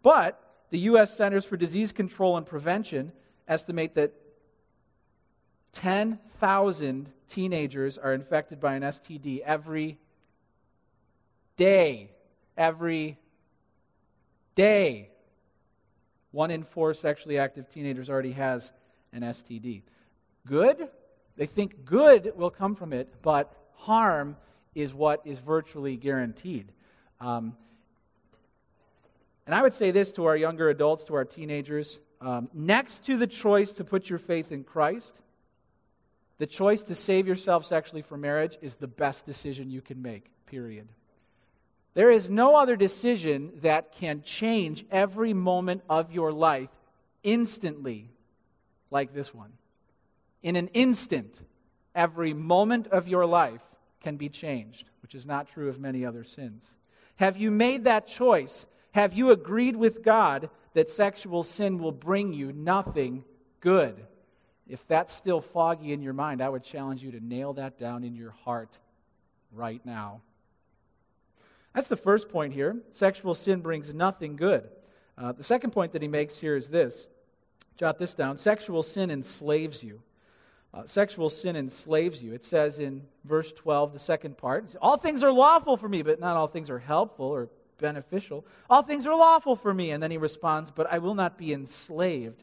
But 0.02 0.46
the 0.68 0.80
U.S. 0.80 1.16
Centers 1.16 1.46
for 1.46 1.56
Disease 1.56 1.90
Control 1.90 2.36
and 2.36 2.44
Prevention 2.44 3.12
estimate 3.48 3.94
that 3.94 4.12
10,000 5.72 7.08
teenagers 7.30 7.96
are 7.96 8.12
infected 8.12 8.60
by 8.60 8.74
an 8.74 8.82
STD 8.82 9.40
every 9.40 9.96
day. 11.56 12.10
Every 12.58 13.18
day. 14.54 15.11
One 16.32 16.50
in 16.50 16.64
four 16.64 16.92
sexually 16.94 17.38
active 17.38 17.68
teenagers 17.68 18.10
already 18.10 18.32
has 18.32 18.72
an 19.12 19.22
STD. 19.22 19.82
Good? 20.46 20.88
They 21.36 21.46
think 21.46 21.84
good 21.84 22.32
will 22.36 22.50
come 22.50 22.74
from 22.74 22.92
it, 22.92 23.14
but 23.22 23.54
harm 23.74 24.36
is 24.74 24.92
what 24.92 25.20
is 25.24 25.38
virtually 25.38 25.96
guaranteed. 25.96 26.72
Um, 27.20 27.56
and 29.46 29.54
I 29.54 29.62
would 29.62 29.74
say 29.74 29.90
this 29.90 30.12
to 30.12 30.24
our 30.26 30.36
younger 30.36 30.68
adults, 30.68 31.04
to 31.04 31.14
our 31.14 31.24
teenagers 31.24 31.98
um, 32.20 32.48
next 32.54 33.04
to 33.06 33.16
the 33.16 33.26
choice 33.26 33.72
to 33.72 33.84
put 33.84 34.08
your 34.08 34.18
faith 34.18 34.52
in 34.52 34.64
Christ, 34.64 35.20
the 36.38 36.46
choice 36.46 36.82
to 36.84 36.94
save 36.94 37.26
yourself 37.26 37.66
sexually 37.66 38.02
for 38.02 38.16
marriage 38.16 38.56
is 38.62 38.76
the 38.76 38.86
best 38.86 39.26
decision 39.26 39.70
you 39.70 39.80
can 39.80 40.00
make, 40.00 40.30
period. 40.46 40.88
There 41.94 42.10
is 42.10 42.28
no 42.28 42.56
other 42.56 42.76
decision 42.76 43.52
that 43.62 43.92
can 43.92 44.22
change 44.22 44.84
every 44.90 45.34
moment 45.34 45.82
of 45.88 46.12
your 46.12 46.32
life 46.32 46.70
instantly 47.22 48.10
like 48.90 49.12
this 49.12 49.34
one. 49.34 49.52
In 50.42 50.56
an 50.56 50.68
instant, 50.68 51.38
every 51.94 52.32
moment 52.32 52.86
of 52.88 53.08
your 53.08 53.26
life 53.26 53.62
can 54.00 54.16
be 54.16 54.28
changed, 54.28 54.88
which 55.02 55.14
is 55.14 55.26
not 55.26 55.48
true 55.48 55.68
of 55.68 55.78
many 55.78 56.04
other 56.04 56.24
sins. 56.24 56.76
Have 57.16 57.36
you 57.36 57.50
made 57.50 57.84
that 57.84 58.06
choice? 58.06 58.66
Have 58.92 59.12
you 59.12 59.30
agreed 59.30 59.76
with 59.76 60.02
God 60.02 60.50
that 60.74 60.90
sexual 60.90 61.42
sin 61.42 61.78
will 61.78 61.92
bring 61.92 62.32
you 62.32 62.52
nothing 62.52 63.24
good? 63.60 64.04
If 64.66 64.86
that's 64.86 65.12
still 65.12 65.40
foggy 65.40 65.92
in 65.92 66.02
your 66.02 66.14
mind, 66.14 66.42
I 66.42 66.48
would 66.48 66.64
challenge 66.64 67.02
you 67.02 67.12
to 67.12 67.20
nail 67.20 67.52
that 67.54 67.78
down 67.78 68.04
in 68.04 68.14
your 68.14 68.30
heart 68.30 68.78
right 69.52 69.84
now. 69.84 70.22
That's 71.74 71.88
the 71.88 71.96
first 71.96 72.28
point 72.28 72.52
here. 72.52 72.76
Sexual 72.92 73.34
sin 73.34 73.60
brings 73.60 73.92
nothing 73.94 74.36
good. 74.36 74.68
Uh, 75.16 75.32
the 75.32 75.44
second 75.44 75.70
point 75.70 75.92
that 75.92 76.02
he 76.02 76.08
makes 76.08 76.38
here 76.38 76.56
is 76.56 76.68
this 76.68 77.06
jot 77.76 77.98
this 77.98 78.14
down 78.14 78.36
sexual 78.36 78.82
sin 78.82 79.10
enslaves 79.10 79.82
you. 79.82 80.02
Uh, 80.74 80.86
sexual 80.86 81.28
sin 81.28 81.54
enslaves 81.56 82.22
you. 82.22 82.32
It 82.32 82.44
says 82.44 82.78
in 82.78 83.02
verse 83.24 83.52
12, 83.52 83.92
the 83.92 83.98
second 83.98 84.38
part, 84.38 84.74
all 84.80 84.96
things 84.96 85.22
are 85.22 85.32
lawful 85.32 85.76
for 85.76 85.88
me, 85.88 86.02
but 86.02 86.18
not 86.18 86.36
all 86.36 86.46
things 86.46 86.70
are 86.70 86.78
helpful 86.78 87.26
or 87.26 87.50
beneficial. 87.78 88.46
All 88.70 88.82
things 88.82 89.06
are 89.06 89.14
lawful 89.14 89.54
for 89.54 89.74
me. 89.74 89.90
And 89.90 90.02
then 90.02 90.10
he 90.10 90.16
responds, 90.16 90.70
but 90.70 90.90
I 90.90 90.96
will 90.98 91.14
not 91.14 91.36
be 91.36 91.52
enslaved 91.52 92.42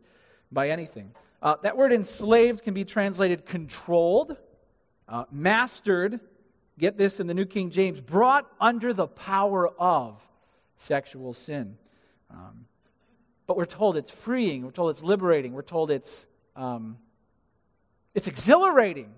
by 0.51 0.69
anything. 0.69 1.11
Uh, 1.41 1.55
that 1.63 1.75
word 1.75 1.91
enslaved 1.91 2.63
can 2.63 2.75
be 2.75 2.85
translated 2.85 3.47
controlled, 3.47 4.37
uh, 5.07 5.25
mastered, 5.31 6.19
get 6.79 6.97
this 6.97 7.19
in 7.19 7.27
the 7.27 7.33
New 7.33 7.45
King 7.45 7.69
James, 7.69 8.01
brought 8.01 8.49
under 8.59 8.93
the 8.93 9.07
power 9.07 9.67
of 9.79 10.25
sexual 10.79 11.33
sin. 11.33 11.77
Um, 12.31 12.65
but 13.45 13.57
we're 13.57 13.65
told 13.65 13.97
it's 13.97 14.11
freeing, 14.11 14.63
we're 14.63 14.71
told 14.71 14.91
it's 14.91 15.03
liberating, 15.03 15.53
we're 15.53 15.61
told 15.61 15.91
it's, 15.91 16.25
um, 16.55 16.97
it's 18.15 18.27
exhilarating, 18.27 19.11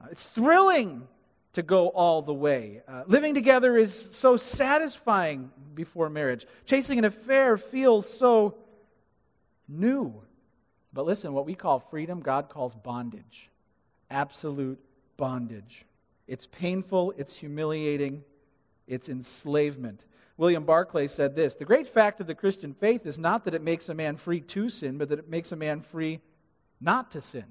uh, 0.00 0.06
it's 0.10 0.24
thrilling 0.24 1.06
to 1.54 1.62
go 1.62 1.88
all 1.88 2.22
the 2.22 2.34
way. 2.34 2.82
Uh, 2.86 3.02
living 3.06 3.34
together 3.34 3.76
is 3.76 3.92
so 4.12 4.36
satisfying 4.36 5.50
before 5.74 6.08
marriage. 6.08 6.46
Chasing 6.66 6.98
an 6.98 7.04
affair 7.04 7.58
feels 7.58 8.08
so 8.08 8.56
new. 9.68 10.14
But 10.92 11.04
listen, 11.04 11.32
what 11.32 11.46
we 11.46 11.54
call 11.54 11.80
freedom, 11.80 12.20
God 12.20 12.48
calls 12.48 12.74
bondage. 12.74 13.50
Absolute 14.10 14.78
bondage. 15.16 15.84
It's 16.28 16.46
painful, 16.46 17.14
it's 17.16 17.34
humiliating, 17.34 18.22
it's 18.86 19.08
enslavement. 19.08 20.04
William 20.36 20.64
Barclay 20.64 21.08
said 21.08 21.34
this 21.34 21.56
The 21.56 21.64
great 21.64 21.88
fact 21.88 22.20
of 22.20 22.26
the 22.26 22.34
Christian 22.34 22.74
faith 22.74 23.06
is 23.06 23.18
not 23.18 23.44
that 23.44 23.54
it 23.54 23.62
makes 23.62 23.88
a 23.88 23.94
man 23.94 24.16
free 24.16 24.40
to 24.40 24.68
sin, 24.68 24.98
but 24.98 25.08
that 25.08 25.18
it 25.18 25.28
makes 25.28 25.52
a 25.52 25.56
man 25.56 25.80
free 25.80 26.20
not 26.80 27.12
to 27.12 27.20
sin. 27.20 27.46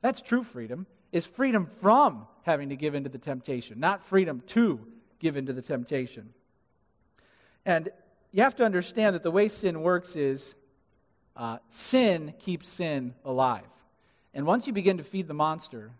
That's 0.00 0.22
true 0.22 0.42
freedom, 0.42 0.86
is 1.12 1.26
freedom 1.26 1.66
from 1.66 2.26
having 2.42 2.70
to 2.70 2.76
give 2.76 2.94
in 2.94 3.04
to 3.04 3.10
the 3.10 3.18
temptation, 3.18 3.80
not 3.80 4.06
freedom 4.06 4.42
to 4.48 4.80
give 5.18 5.36
in 5.36 5.46
to 5.46 5.52
the 5.52 5.60
temptation. 5.60 6.32
And 7.66 7.90
you 8.32 8.42
have 8.42 8.56
to 8.56 8.64
understand 8.64 9.14
that 9.14 9.22
the 9.22 9.30
way 9.30 9.48
sin 9.48 9.82
works 9.82 10.16
is 10.16 10.54
uh, 11.36 11.58
sin 11.68 12.32
keeps 12.38 12.68
sin 12.68 13.14
alive. 13.24 13.66
And 14.32 14.46
once 14.46 14.66
you 14.66 14.72
begin 14.72 14.98
to 14.98 15.04
feed 15.04 15.26
the 15.26 15.34
monster, 15.34 15.90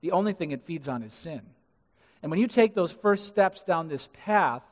the 0.00 0.12
only 0.12 0.32
thing 0.32 0.52
it 0.52 0.62
feeds 0.62 0.88
on 0.88 1.02
is 1.02 1.12
sin. 1.12 1.42
And 2.24 2.30
when 2.30 2.40
you 2.40 2.48
take 2.48 2.74
those 2.74 2.90
first 2.90 3.26
steps 3.26 3.62
down 3.64 3.88
this 3.88 4.08
path, 4.24 4.62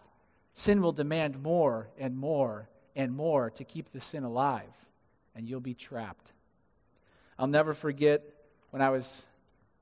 sin 0.54 0.80
will 0.80 0.92
demand 0.92 1.42
more 1.42 1.90
and 1.98 2.16
more 2.16 2.66
and 2.96 3.14
more 3.14 3.50
to 3.50 3.62
keep 3.62 3.92
the 3.92 4.00
sin 4.00 4.24
alive, 4.24 4.72
and 5.36 5.46
you'll 5.46 5.60
be 5.60 5.74
trapped. 5.74 6.32
I'll 7.38 7.46
never 7.46 7.74
forget 7.74 8.22
when 8.70 8.80
I 8.80 8.88
was 8.88 9.26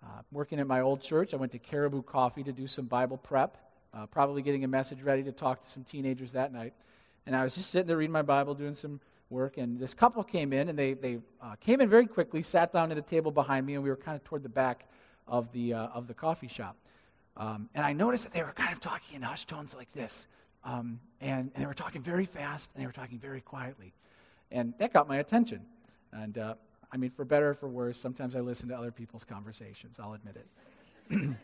uh, 0.03 0.23
working 0.33 0.59
at 0.59 0.67
my 0.67 0.81
old 0.81 1.01
church. 1.01 1.33
I 1.33 1.37
went 1.37 1.53
to 1.53 1.61
Caribou 1.61 2.03
Coffee 2.03 2.43
to 2.43 2.51
do 2.51 2.67
some 2.67 2.87
Bible 2.87 3.17
prep, 3.17 3.57
uh, 3.95 4.07
probably 4.07 4.43
getting 4.43 4.65
a 4.65 4.69
message 4.69 5.03
ready 5.03 5.23
to 5.23 5.31
talk 5.31 5.63
to 5.63 5.71
some 5.71 5.85
teenagers 5.85 6.33
that 6.33 6.53
night. 6.53 6.73
And 7.25 7.37
I 7.37 7.45
was 7.45 7.55
just 7.55 7.71
sitting 7.71 7.87
there 7.87 7.99
reading 7.99 8.13
my 8.13 8.23
Bible, 8.23 8.55
doing 8.55 8.75
some 8.75 8.99
work, 9.29 9.59
and 9.59 9.79
this 9.79 9.95
couple 9.95 10.25
came 10.25 10.53
in, 10.53 10.71
and 10.71 10.77
they, 10.77 10.95
they 10.95 11.21
uh, 11.41 11.55
came 11.61 11.81
in 11.81 11.89
very 11.89 12.09
quickly, 12.09 12.43
sat 12.43 12.73
down 12.73 12.91
at 12.91 12.99
a 12.99 13.03
table 13.03 13.31
behind 13.31 13.65
me, 13.65 13.75
and 13.75 13.85
we 13.85 13.91
were 13.91 13.97
kind 13.97 14.17
of 14.17 14.25
toward 14.25 14.43
the 14.43 14.49
back 14.49 14.87
of 15.29 15.53
the, 15.53 15.75
uh, 15.75 15.87
of 15.95 16.09
the 16.09 16.15
coffee 16.15 16.49
shop. 16.49 16.75
Um, 17.41 17.71
and 17.75 17.87
I 17.87 17.95
noticed 17.95 18.25
that 18.25 18.35
they 18.35 18.43
were 18.43 18.53
kind 18.53 18.71
of 18.71 18.81
talking 18.81 19.17
in 19.17 19.23
hushed 19.23 19.49
tones 19.49 19.75
like 19.75 19.91
this. 19.93 20.27
Um, 20.63 21.01
and, 21.23 21.51
and, 21.55 21.65
they 21.65 21.67
were 21.67 21.73
talking 21.73 22.03
very 22.03 22.27
fast 22.27 22.69
and 22.75 22.83
they 22.83 22.87
were 22.87 22.93
talking 22.93 23.19
very 23.19 23.41
quietly. 23.41 23.95
And 24.51 24.75
that 24.77 24.93
got 24.93 25.09
my 25.09 25.17
attention. 25.17 25.63
And 26.13 26.37
uh, 26.37 26.55
I 26.93 26.99
mean, 26.99 27.11
for 27.11 27.25
better 27.25 27.49
or 27.49 27.55
for 27.55 27.67
worse, 27.67 27.97
sometimes 27.97 28.37
I 28.37 28.41
listen 28.41 28.69
to 28.69 28.77
other 28.77 28.91
people's 28.91 29.25
conversations, 29.25 29.99
I'll 29.99 30.13
admit 30.13 30.37
it. 30.37 31.19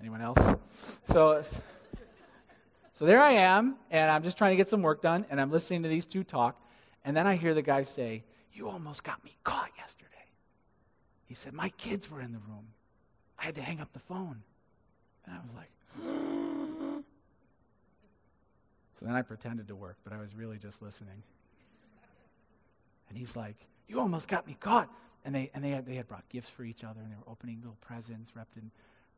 Anyone 0.00 0.22
else? 0.22 0.38
So, 1.12 1.42
so 2.94 3.04
there 3.04 3.20
I 3.20 3.32
am, 3.32 3.76
and 3.90 4.10
I'm 4.10 4.22
just 4.22 4.38
trying 4.38 4.52
to 4.52 4.56
get 4.56 4.70
some 4.70 4.80
work 4.80 5.02
done, 5.02 5.26
and 5.28 5.38
I'm 5.38 5.50
listening 5.50 5.82
to 5.82 5.88
these 5.90 6.06
two 6.06 6.24
talk. 6.24 6.58
And 7.04 7.14
then 7.14 7.26
I 7.26 7.36
hear 7.36 7.52
the 7.52 7.62
guy 7.62 7.82
say, 7.82 8.24
You 8.54 8.70
almost 8.70 9.04
got 9.04 9.22
me 9.22 9.36
caught 9.44 9.70
yesterday. 9.76 10.08
He 11.26 11.34
said, 11.34 11.52
My 11.52 11.68
kids 11.70 12.10
were 12.10 12.22
in 12.22 12.32
the 12.32 12.38
room. 12.38 12.68
I 13.38 13.44
had 13.44 13.56
to 13.56 13.62
hang 13.62 13.78
up 13.78 13.92
the 13.92 14.00
phone. 14.00 14.42
And 15.26 15.34
I 15.34 15.38
was 15.42 15.52
like, 15.54 15.70
so 18.98 19.06
then 19.06 19.14
I 19.14 19.22
pretended 19.22 19.68
to 19.68 19.74
work, 19.74 19.96
but 20.04 20.12
I 20.12 20.18
was 20.18 20.34
really 20.34 20.58
just 20.58 20.82
listening. 20.82 21.22
And 23.08 23.18
he's 23.18 23.36
like, 23.36 23.56
You 23.88 24.00
almost 24.00 24.28
got 24.28 24.46
me 24.46 24.56
caught. 24.58 24.88
And 25.24 25.34
they, 25.34 25.50
and 25.54 25.62
they, 25.62 25.70
had, 25.70 25.86
they 25.86 25.94
had 25.94 26.08
brought 26.08 26.28
gifts 26.30 26.48
for 26.48 26.64
each 26.64 26.82
other, 26.82 27.00
and 27.00 27.10
they 27.10 27.14
were 27.14 27.30
opening 27.30 27.58
little 27.58 27.76
presents 27.80 28.34
wrapped 28.34 28.56
in 28.56 28.72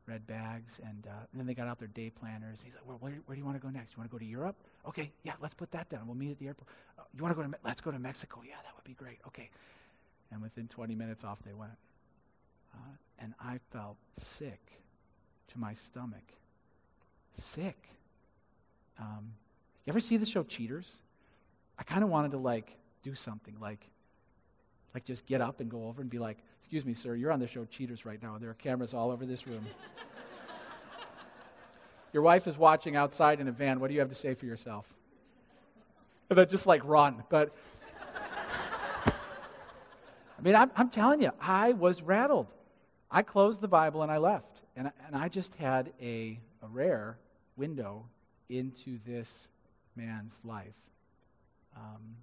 red 0.07 0.27
bags. 0.27 0.79
And, 0.85 1.07
uh, 1.07 1.25
and 1.33 1.41
then 1.41 1.47
they 1.47 1.55
got 1.55 1.67
out 1.67 1.79
their 1.79 1.89
day 1.89 2.11
planners. 2.11 2.61
He's 2.63 2.75
like, 2.75 2.87
well, 2.87 2.99
where, 3.01 3.15
where 3.25 3.35
do 3.35 3.39
you 3.39 3.45
want 3.45 3.57
to 3.57 3.63
go 3.67 3.71
next? 3.71 3.93
You 3.93 3.99
want 3.99 4.11
to 4.11 4.15
go 4.15 4.19
to 4.19 4.25
Europe? 4.25 4.57
Okay, 4.87 5.11
yeah, 5.23 5.33
let's 5.41 5.55
put 5.55 5.71
that 5.71 5.89
down. 5.89 6.07
We'll 6.07 6.17
meet 6.17 6.31
at 6.31 6.39
the 6.39 6.49
airport. 6.49 6.69
Uh, 6.99 7.03
you 7.17 7.23
want 7.23 7.35
to 7.35 7.43
go 7.43 7.49
to, 7.49 7.57
let's 7.65 7.81
go 7.81 7.91
to 7.91 7.99
Mexico. 7.99 8.43
Yeah, 8.47 8.57
that 8.63 8.75
would 8.77 8.85
be 8.85 8.93
great. 8.93 9.19
Okay. 9.27 9.49
And 10.31 10.43
within 10.43 10.69
20 10.69 10.95
minutes, 10.95 11.25
off 11.25 11.39
they 11.45 11.55
went. 11.55 11.73
Uh, 12.75 12.97
and 13.21 13.35
I 13.41 13.61
felt 13.73 13.97
sick 14.19 14.83
to 15.53 15.59
my 15.59 15.75
stomach. 15.75 16.25
Sick. 17.35 17.89
Um, 18.99 19.33
you 19.85 19.91
ever 19.91 20.01
see 20.01 20.17
the 20.17 20.27
show 20.27 20.43
Cheaters? 20.43 20.97
I 21.79 21.83
kind 21.83 22.05
of 22.05 22.11
wanted 22.11 22.33
to 22.33 22.39
like 22.39 22.77
do 23.03 23.15
something 23.15 23.55
like 23.61 23.89
like 24.95 25.05
just 25.05 25.27
get 25.27 25.41
up 25.41 25.59
and 25.59 25.69
go 25.69 25.89
over 25.89 26.01
and 26.01 26.09
be 26.09 26.21
like, 26.21 26.39
"Excuse 26.61 26.85
me, 26.85 26.95
sir, 26.95 27.17
you're 27.17 27.33
on 27.33 27.41
the 27.41 27.49
show 27.49 27.65
Cheaters 27.65 28.07
right 28.07 28.23
now. 28.23 28.39
There 28.39 28.51
are 28.51 28.55
cameras 28.55 28.95
all 28.95 29.11
over 29.11 29.27
this 29.27 29.47
room. 29.47 29.67
Your 32.13 32.23
wife 32.23 32.47
is 32.47 32.57
watching 32.57 32.95
outside 32.95 33.41
in 33.41 33.49
a 33.49 33.53
van. 33.53 33.81
What 33.81 33.89
do 33.89 33.95
you 33.95 34.01
have 34.01 34.09
to 34.09 34.15
say 34.15 34.35
for 34.35 34.47
yourself?" 34.47 34.87
And 36.31 36.39
then 36.39 36.49
just 36.49 36.67
like 36.67 36.83
run. 36.85 37.25
But 37.29 37.53
I 39.07 40.43
mean, 40.43 40.55
I'm, 40.55 40.71
I'm 40.77 40.89
telling 40.89 41.21
you, 41.21 41.33
I 41.41 41.73
was 41.73 42.01
rattled. 42.01 42.47
I 43.11 43.23
closed 43.23 43.61
the 43.61 43.69
Bible 43.69 44.03
and 44.03 44.11
I 44.11 44.19
left. 44.19 44.54
And, 44.77 44.91
and 45.07 45.17
I 45.17 45.29
just 45.29 45.55
had 45.55 45.93
a, 46.01 46.39
a 46.63 46.67
rare 46.69 47.17
window 47.57 48.07
into 48.49 48.99
this 49.07 49.49
man's 49.97 50.41
life. 50.45 50.75
Um, 51.77 52.17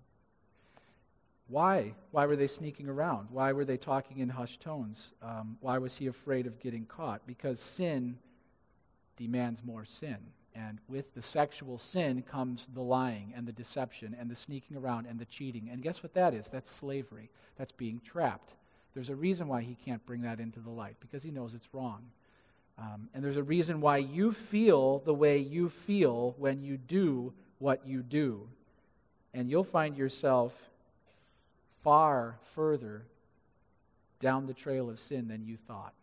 why? 1.47 1.93
Why 2.11 2.25
were 2.25 2.35
they 2.35 2.47
sneaking 2.47 2.87
around? 2.87 3.27
Why 3.31 3.51
were 3.51 3.65
they 3.65 3.77
talking 3.77 4.19
in 4.19 4.29
hushed 4.29 4.61
tones? 4.61 5.13
Um, 5.21 5.57
why 5.59 5.77
was 5.77 5.95
he 5.95 6.07
afraid 6.07 6.47
of 6.47 6.59
getting 6.59 6.85
caught? 6.85 7.25
Because 7.27 7.59
sin 7.59 8.17
demands 9.17 9.61
more 9.63 9.85
sin. 9.85 10.17
And 10.53 10.79
with 10.87 11.13
the 11.13 11.21
sexual 11.21 11.77
sin 11.77 12.23
comes 12.23 12.67
the 12.73 12.81
lying 12.81 13.33
and 13.35 13.45
the 13.45 13.53
deception 13.53 14.15
and 14.19 14.29
the 14.29 14.35
sneaking 14.35 14.75
around 14.75 15.07
and 15.07 15.19
the 15.19 15.25
cheating. 15.25 15.69
And 15.71 15.81
guess 15.81 16.03
what 16.03 16.13
that 16.13 16.33
is? 16.33 16.47
That's 16.49 16.69
slavery. 16.69 17.29
That's 17.57 17.71
being 17.71 18.01
trapped. 18.03 18.53
There's 18.93 19.09
a 19.09 19.15
reason 19.15 19.47
why 19.47 19.61
he 19.61 19.75
can't 19.75 20.05
bring 20.05 20.21
that 20.23 20.41
into 20.41 20.59
the 20.59 20.69
light, 20.69 20.97
because 20.99 21.23
he 21.23 21.31
knows 21.31 21.53
it's 21.53 21.73
wrong. 21.73 22.03
Um, 22.81 23.09
and 23.13 23.23
there's 23.23 23.37
a 23.37 23.43
reason 23.43 23.79
why 23.79 23.97
you 23.97 24.31
feel 24.31 24.99
the 25.05 25.13
way 25.13 25.37
you 25.37 25.69
feel 25.69 26.33
when 26.39 26.63
you 26.63 26.77
do 26.77 27.31
what 27.59 27.85
you 27.85 28.01
do. 28.01 28.47
And 29.35 29.49
you'll 29.49 29.63
find 29.63 29.95
yourself 29.95 30.51
far 31.83 32.37
further 32.55 33.03
down 34.19 34.47
the 34.47 34.53
trail 34.53 34.89
of 34.89 34.99
sin 34.99 35.27
than 35.27 35.45
you 35.45 35.57
thought 35.67 35.93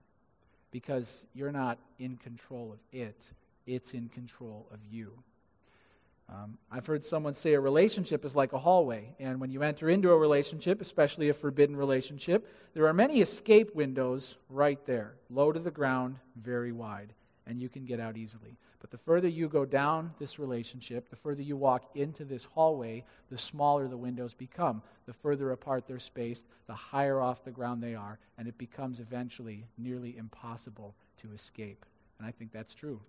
because 0.70 1.24
you're 1.34 1.52
not 1.52 1.78
in 1.98 2.16
control 2.16 2.72
of 2.72 2.78
it, 2.92 3.16
it's 3.66 3.94
in 3.94 4.08
control 4.08 4.66
of 4.72 4.78
you. 4.90 5.12
Um, 6.30 6.58
I've 6.70 6.86
heard 6.86 7.04
someone 7.04 7.32
say 7.32 7.54
a 7.54 7.60
relationship 7.60 8.24
is 8.24 8.36
like 8.36 8.52
a 8.52 8.58
hallway, 8.58 9.14
and 9.18 9.40
when 9.40 9.50
you 9.50 9.62
enter 9.62 9.88
into 9.88 10.10
a 10.10 10.18
relationship, 10.18 10.82
especially 10.82 11.30
a 11.30 11.34
forbidden 11.34 11.74
relationship, 11.74 12.46
there 12.74 12.86
are 12.86 12.92
many 12.92 13.22
escape 13.22 13.74
windows 13.74 14.36
right 14.50 14.84
there, 14.84 15.14
low 15.30 15.52
to 15.52 15.58
the 15.58 15.70
ground, 15.70 16.16
very 16.36 16.70
wide, 16.70 17.14
and 17.46 17.62
you 17.62 17.70
can 17.70 17.86
get 17.86 17.98
out 17.98 18.18
easily. 18.18 18.58
But 18.80 18.90
the 18.90 18.98
further 18.98 19.26
you 19.26 19.48
go 19.48 19.64
down 19.64 20.12
this 20.18 20.38
relationship, 20.38 21.08
the 21.08 21.16
further 21.16 21.42
you 21.42 21.56
walk 21.56 21.90
into 21.94 22.24
this 22.24 22.44
hallway, 22.44 23.04
the 23.30 23.38
smaller 23.38 23.88
the 23.88 23.96
windows 23.96 24.34
become. 24.34 24.82
The 25.06 25.14
further 25.14 25.52
apart 25.52 25.86
they're 25.86 25.98
spaced, 25.98 26.44
the 26.66 26.74
higher 26.74 27.20
off 27.20 27.42
the 27.42 27.50
ground 27.50 27.82
they 27.82 27.94
are, 27.94 28.18
and 28.36 28.46
it 28.46 28.58
becomes 28.58 29.00
eventually 29.00 29.66
nearly 29.78 30.16
impossible 30.16 30.94
to 31.22 31.32
escape. 31.32 31.86
And 32.18 32.28
I 32.28 32.30
think 32.30 32.52
that's 32.52 32.74
true. 32.74 33.00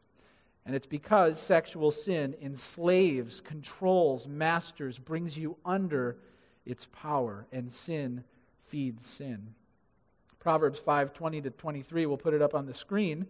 And 0.69 0.75
it's 0.75 0.85
because 0.85 1.41
sexual 1.41 1.89
sin 1.89 2.35
enslaves, 2.39 3.41
controls, 3.41 4.27
masters, 4.27 4.99
brings 4.99 5.35
you 5.35 5.57
under 5.65 6.15
its 6.63 6.85
power, 6.91 7.47
and 7.51 7.71
sin 7.71 8.23
feeds 8.67 9.03
sin. 9.03 9.55
Proverbs 10.38 10.77
5 10.77 11.11
20 11.11 11.41
to 11.41 11.49
23, 11.49 12.05
we'll 12.05 12.17
put 12.17 12.35
it 12.35 12.43
up 12.43 12.53
on 12.53 12.67
the 12.67 12.75
screen. 12.75 13.25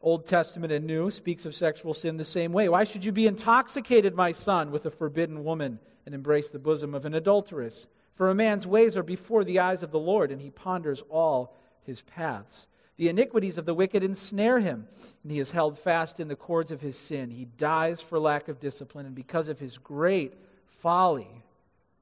Old 0.00 0.28
Testament 0.28 0.72
and 0.72 0.86
New 0.86 1.10
speaks 1.10 1.46
of 1.46 1.54
sexual 1.56 1.94
sin 1.94 2.16
the 2.16 2.22
same 2.22 2.52
way. 2.52 2.68
Why 2.68 2.84
should 2.84 3.04
you 3.04 3.10
be 3.10 3.26
intoxicated, 3.26 4.14
my 4.14 4.30
son, 4.30 4.70
with 4.70 4.86
a 4.86 4.90
forbidden 4.92 5.42
woman 5.42 5.80
and 6.04 6.14
embrace 6.14 6.48
the 6.48 6.60
bosom 6.60 6.94
of 6.94 7.04
an 7.04 7.14
adulteress? 7.14 7.88
For 8.14 8.30
a 8.30 8.36
man's 8.36 8.68
ways 8.68 8.96
are 8.96 9.02
before 9.02 9.42
the 9.42 9.58
eyes 9.58 9.82
of 9.82 9.90
the 9.90 9.98
Lord, 9.98 10.30
and 10.30 10.40
he 10.40 10.50
ponders 10.50 11.02
all 11.10 11.56
his 11.82 12.02
paths. 12.02 12.68
The 12.96 13.08
iniquities 13.08 13.58
of 13.58 13.66
the 13.66 13.74
wicked 13.74 14.02
ensnare 14.02 14.58
him, 14.58 14.88
and 15.22 15.30
he 15.30 15.38
is 15.38 15.50
held 15.50 15.78
fast 15.78 16.18
in 16.18 16.28
the 16.28 16.36
cords 16.36 16.70
of 16.70 16.80
his 16.80 16.98
sin. 16.98 17.30
He 17.30 17.44
dies 17.44 18.00
for 18.00 18.18
lack 18.18 18.48
of 18.48 18.58
discipline, 18.58 19.06
and 19.06 19.14
because 19.14 19.48
of 19.48 19.58
his 19.58 19.76
great 19.76 20.34
folly, 20.66 21.28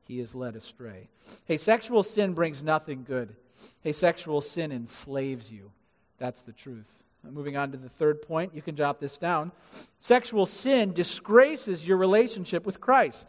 he 0.07 0.21
is 0.21 0.35
led 0.35 0.55
astray. 0.55 1.09
Hey, 1.47 1.57
sexual 1.57 2.03
sin 2.03 2.33
brings 2.33 2.63
nothing 2.63 3.05
good. 3.05 3.35
Hey, 3.81 3.93
sexual 3.93 4.41
sin 4.41 4.71
enslaves 4.71 5.51
you. 5.51 5.73
That's 6.19 6.43
the 6.43 6.53
truth. 6.53 6.91
Moving 7.29 7.57
on 7.57 7.73
to 7.73 7.79
the 7.79 7.89
third 7.89 8.21
point, 8.21 8.55
you 8.55 8.61
can 8.61 8.77
jot 8.77 9.01
this 9.01 9.17
down. 9.17 9.51
Sexual 9.99 10.47
sin 10.47 10.93
disgraces 10.93 11.87
your 11.87 11.97
relationship 11.97 12.67
with 12.67 12.81
Christ. 12.81 13.27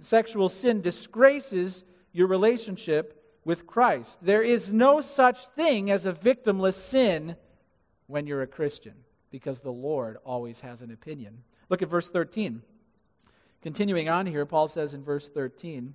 Sexual 0.00 0.48
sin 0.48 0.80
disgraces 0.80 1.84
your 2.12 2.26
relationship 2.26 3.19
with 3.44 3.66
Christ. 3.66 4.18
There 4.22 4.42
is 4.42 4.72
no 4.72 5.00
such 5.00 5.46
thing 5.48 5.90
as 5.90 6.06
a 6.06 6.12
victimless 6.12 6.74
sin 6.74 7.36
when 8.06 8.26
you're 8.26 8.42
a 8.42 8.46
Christian 8.46 8.94
because 9.30 9.60
the 9.60 9.72
Lord 9.72 10.18
always 10.24 10.60
has 10.60 10.82
an 10.82 10.90
opinion. 10.90 11.42
Look 11.68 11.82
at 11.82 11.88
verse 11.88 12.10
13. 12.10 12.62
Continuing 13.62 14.08
on 14.08 14.26
here, 14.26 14.46
Paul 14.46 14.68
says 14.68 14.94
in 14.94 15.04
verse 15.04 15.28
13 15.28 15.94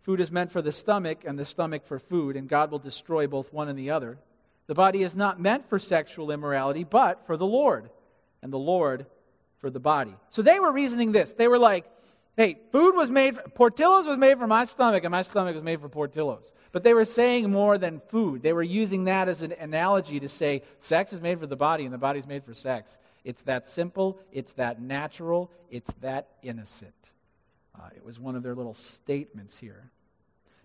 Food 0.00 0.20
is 0.20 0.32
meant 0.32 0.50
for 0.50 0.62
the 0.62 0.72
stomach, 0.72 1.24
and 1.26 1.38
the 1.38 1.44
stomach 1.44 1.84
for 1.84 1.98
food, 1.98 2.34
and 2.34 2.48
God 2.48 2.70
will 2.70 2.78
destroy 2.78 3.26
both 3.26 3.52
one 3.52 3.68
and 3.68 3.78
the 3.78 3.90
other. 3.90 4.18
The 4.66 4.74
body 4.74 5.02
is 5.02 5.14
not 5.14 5.38
meant 5.38 5.68
for 5.68 5.78
sexual 5.78 6.30
immorality, 6.30 6.84
but 6.84 7.26
for 7.26 7.36
the 7.36 7.46
Lord, 7.46 7.90
and 8.40 8.50
the 8.50 8.58
Lord 8.58 9.04
for 9.58 9.68
the 9.68 9.80
body. 9.80 10.14
So 10.30 10.40
they 10.40 10.58
were 10.58 10.72
reasoning 10.72 11.12
this. 11.12 11.32
They 11.32 11.48
were 11.48 11.58
like, 11.58 11.84
hey, 12.36 12.58
food 12.72 12.94
was 12.94 13.10
made, 13.10 13.36
for, 13.36 13.42
Portillo's 13.50 14.06
was 14.06 14.18
made 14.18 14.38
for 14.38 14.46
my 14.46 14.64
stomach, 14.64 15.04
and 15.04 15.12
my 15.12 15.22
stomach 15.22 15.54
was 15.54 15.64
made 15.64 15.80
for 15.80 15.88
Portillo's. 15.88 16.52
But 16.72 16.84
they 16.84 16.94
were 16.94 17.04
saying 17.04 17.50
more 17.50 17.78
than 17.78 18.00
food. 18.08 18.42
They 18.42 18.52
were 18.52 18.62
using 18.62 19.04
that 19.04 19.28
as 19.28 19.42
an 19.42 19.52
analogy 19.52 20.20
to 20.20 20.28
say 20.28 20.62
sex 20.78 21.12
is 21.12 21.20
made 21.20 21.38
for 21.40 21.46
the 21.46 21.56
body, 21.56 21.84
and 21.84 21.92
the 21.92 21.98
body's 21.98 22.26
made 22.26 22.44
for 22.44 22.54
sex. 22.54 22.98
It's 23.24 23.42
that 23.42 23.68
simple, 23.68 24.18
it's 24.32 24.52
that 24.52 24.80
natural, 24.80 25.50
it's 25.70 25.92
that 26.00 26.28
innocent. 26.42 26.94
Uh, 27.78 27.88
it 27.94 28.04
was 28.04 28.18
one 28.18 28.36
of 28.36 28.42
their 28.42 28.54
little 28.54 28.74
statements 28.74 29.56
here. 29.56 29.90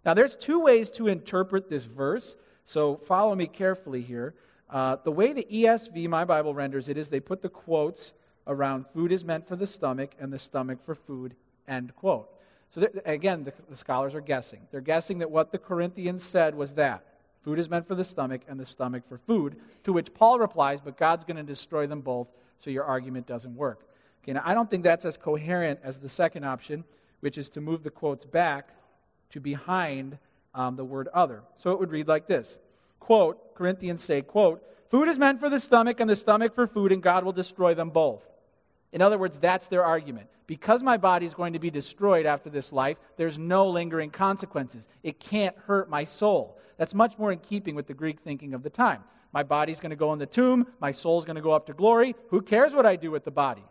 Now, 0.05 0.13
there's 0.13 0.35
two 0.35 0.59
ways 0.59 0.89
to 0.91 1.07
interpret 1.07 1.69
this 1.69 1.85
verse. 1.85 2.35
So 2.65 2.97
follow 2.97 3.35
me 3.35 3.47
carefully 3.47 4.01
here. 4.01 4.35
Uh, 4.69 4.97
the 5.03 5.11
way 5.11 5.33
the 5.33 5.47
ESV, 5.49 6.07
my 6.07 6.25
Bible, 6.25 6.53
renders 6.53 6.89
it 6.89 6.97
is 6.97 7.09
they 7.09 7.19
put 7.19 7.41
the 7.41 7.49
quotes 7.49 8.13
around 8.47 8.85
food 8.93 9.11
is 9.11 9.23
meant 9.23 9.47
for 9.47 9.55
the 9.55 9.67
stomach 9.67 10.11
and 10.19 10.33
the 10.33 10.39
stomach 10.39 10.79
for 10.83 10.95
food, 10.95 11.35
end 11.67 11.95
quote. 11.95 12.29
So 12.71 12.87
again, 13.05 13.43
the, 13.45 13.53
the 13.69 13.75
scholars 13.75 14.15
are 14.15 14.21
guessing. 14.21 14.59
They're 14.71 14.81
guessing 14.81 15.19
that 15.19 15.31
what 15.31 15.51
the 15.51 15.57
Corinthians 15.57 16.23
said 16.23 16.55
was 16.55 16.73
that 16.73 17.05
food 17.43 17.57
is 17.57 17.69
meant 17.69 17.87
for 17.87 17.95
the 17.95 18.03
stomach 18.03 18.41
and 18.47 18.59
the 18.59 18.65
stomach 18.65 19.03
for 19.07 19.17
food, 19.17 19.55
to 19.85 19.93
which 19.93 20.13
Paul 20.13 20.39
replies, 20.39 20.81
but 20.81 20.97
God's 20.97 21.23
going 21.23 21.37
to 21.37 21.43
destroy 21.43 21.87
them 21.87 22.01
both, 22.01 22.27
so 22.59 22.69
your 22.69 22.83
argument 22.83 23.27
doesn't 23.27 23.55
work. 23.55 23.87
Okay, 24.23 24.33
now 24.33 24.41
I 24.43 24.53
don't 24.53 24.69
think 24.69 24.83
that's 24.83 25.05
as 25.05 25.15
coherent 25.15 25.79
as 25.83 25.99
the 25.99 26.09
second 26.09 26.43
option, 26.43 26.83
which 27.19 27.37
is 27.37 27.47
to 27.49 27.61
move 27.61 27.83
the 27.83 27.91
quotes 27.91 28.25
back 28.25 28.69
to 29.29 29.39
behind 29.39 30.17
um, 30.53 30.75
the 30.75 30.83
word 30.83 31.07
other. 31.13 31.43
So 31.55 31.71
it 31.71 31.79
would 31.79 31.91
read 31.91 32.07
like 32.07 32.27
this 32.27 32.57
quote, 32.99 33.53
Corinthians 33.53 34.03
say, 34.03 34.21
quote, 34.23 34.63
food 34.89 35.07
is 35.07 35.17
meant 35.19 35.39
for 35.39 35.47
the 35.47 35.59
stomach 35.59 35.99
and 35.99 36.09
the 36.09 36.15
stomach 36.15 36.55
for 36.55 36.65
food, 36.65 36.91
and 36.91 37.03
God 37.03 37.23
will 37.23 37.31
destroy 37.31 37.75
them 37.75 37.91
both. 37.91 38.25
In 38.95 39.01
other 39.01 39.17
words, 39.17 39.37
that's 39.37 39.67
their 39.67 39.83
argument. 39.83 40.29
Because 40.47 40.81
my 40.81 40.95
body 40.95 41.25
is 41.25 41.33
going 41.33 41.51
to 41.51 41.59
be 41.59 41.69
destroyed 41.69 42.25
after 42.25 42.49
this 42.49 42.71
life, 42.71 42.97
there's 43.17 43.37
no 43.37 43.67
lingering 43.67 44.09
consequences. 44.09 44.87
It 45.03 45.19
can't 45.19 45.55
hurt 45.67 45.89
my 45.89 46.05
soul. 46.05 46.57
That's 46.77 46.93
much 46.93 47.17
more 47.17 47.33
in 47.33 47.39
keeping 47.39 47.75
with 47.75 47.87
the 47.87 47.93
Greek 47.93 48.21
thinking 48.21 48.53
of 48.53 48.63
the 48.63 48.69
time. 48.69 49.03
My 49.33 49.43
body's 49.43 49.81
going 49.81 49.89
to 49.89 49.97
go 49.97 50.13
in 50.13 50.19
the 50.19 50.25
tomb, 50.25 50.67
my 50.79 50.93
soul's 50.93 51.25
going 51.25 51.35
to 51.35 51.41
go 51.41 51.51
up 51.51 51.65
to 51.65 51.73
glory. 51.73 52.15
Who 52.29 52.41
cares 52.41 52.73
what 52.73 52.85
I 52.85 52.95
do 52.95 53.11
with 53.11 53.25
the 53.25 53.31
body? 53.31 53.65